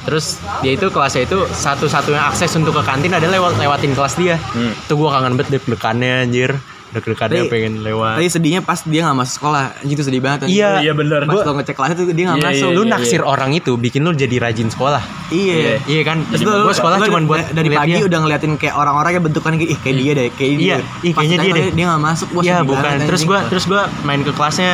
[0.00, 0.26] terus
[0.60, 4.72] dia itu kelasnya itu satu-satunya akses untuk ke kantin adalah lewat lewatin kelas dia Hmm.
[4.72, 6.50] itu gue kangen banget deg-degannya anjir
[6.90, 9.62] deg-degannya Tapi- pengen lewat Tadi sedihnya pas dia nggak masuk sekolah.
[9.78, 10.38] Anjing itu sedih banget.
[10.44, 10.82] Iya.
[10.82, 11.22] Iya bener.
[11.22, 12.68] Pas Gua- lo ngecek kelas itu dia nggak Iya, masuk.
[12.68, 15.78] lu iya, naksir orang itu bikin lu jadi rajin sekolah Iya.
[15.84, 18.04] iya kan Terus lu, gue sekolah dari- buat dari pagi dia.
[18.04, 20.76] udah ngeliatin kayak orang-orang yang bentukannya kayak ih kayak dia deh, kayak Iya, dia.
[20.76, 21.66] ih, Pas kayaknya dia deh.
[21.70, 22.28] Dia nggak masuk.
[22.30, 22.82] Wah, Iya sedih bukan.
[22.84, 24.72] banget, Terus gua terus gua main ke kelasnya,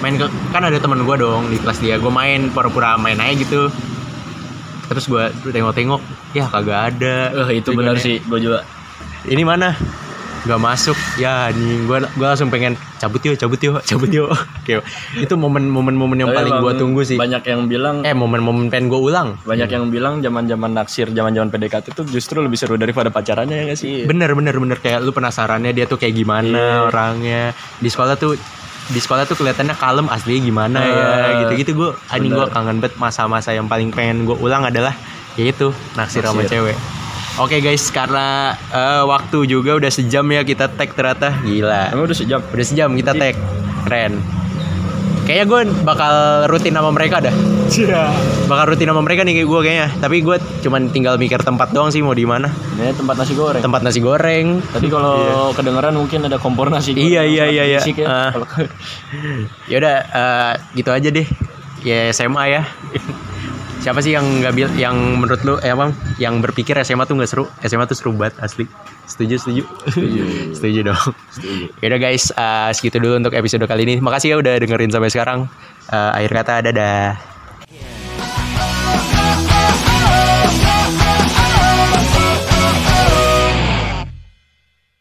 [0.00, 1.94] main ke kan ada teman gua dong di kelas dia.
[1.96, 3.68] Gua main pura-pura main aja gitu.
[4.86, 6.00] Terus gua tengok-tengok,
[6.32, 7.16] ya kagak ada.
[7.46, 8.66] Eh itu benar gua sih, gue juga.
[9.22, 9.76] Ini mana?
[10.40, 10.96] Gak masuk.
[11.16, 14.32] Ya nih gua gua langsung pengen cabut yuk, cabut yuk, cabut yuk.
[14.60, 14.80] Oke.
[15.14, 17.16] Itu momen-momen momen yang Tapi paling gua tunggu sih.
[17.16, 19.28] Banyak yang bilang Eh momen-momen pengen gua ulang.
[19.42, 23.78] banyak yang bilang zaman-zaman naksir, zaman-zaman PDKT itu justru lebih seru daripada pacarannya ya gak
[23.78, 24.04] sih?
[24.04, 28.32] Bener bener bener kayak lu penasarannya dia tuh kayak gimana orangnya di sekolah tuh
[28.86, 32.96] di sekolah tuh kelihatannya kalem asli gimana ya Eh, gitu-gitu gue anjing gue kangen banget
[32.96, 34.90] masa-masa yang paling pengen gue ulang adalah
[35.34, 36.58] yaitu naksir sama Naksir.
[36.58, 36.76] cewek
[37.40, 41.88] Oke guys, karena eh, waktu juga udah sejam ya kita tag ternyata gila.
[41.88, 42.44] Emang udah sejam.
[42.44, 43.32] Udah sejam kita tag,
[43.88, 44.20] keren.
[45.24, 46.12] Kayaknya gue bakal
[46.50, 47.32] rutin sama mereka dah.
[48.44, 49.88] Bakal rutin sama mereka nih kayak gue kayaknya.
[49.96, 52.50] Tapi gue cuman tinggal mikir tempat doang sih mau di mana.
[52.76, 53.62] Ini tempat nasi goreng.
[53.62, 54.46] Tempat nasi goreng.
[54.60, 55.16] Tadi kalau
[55.54, 57.08] kedengeran mungkin ada kompor nasi goreng.
[57.08, 57.80] Iya iya iya iya.
[57.80, 58.04] Ya.
[58.04, 58.30] Ah.
[58.36, 58.50] Kalau-
[59.70, 61.26] Ya udah eh, gitu aja deh.
[61.80, 62.62] Ya SMA ya.
[63.80, 67.30] Siapa sih yang nggak bil yang menurut lu eh bang yang berpikir SMA tuh nggak
[67.32, 67.44] seru?
[67.64, 68.68] SMA tuh seru banget asli.
[69.08, 69.62] Setuju setuju.
[70.52, 71.00] setuju dong.
[71.80, 73.94] Ya udah guys, eh, segitu dulu untuk episode kali ini.
[73.98, 75.48] Makasih ya udah dengerin sampai sekarang.
[75.88, 77.08] Eh, akhir kata dadah.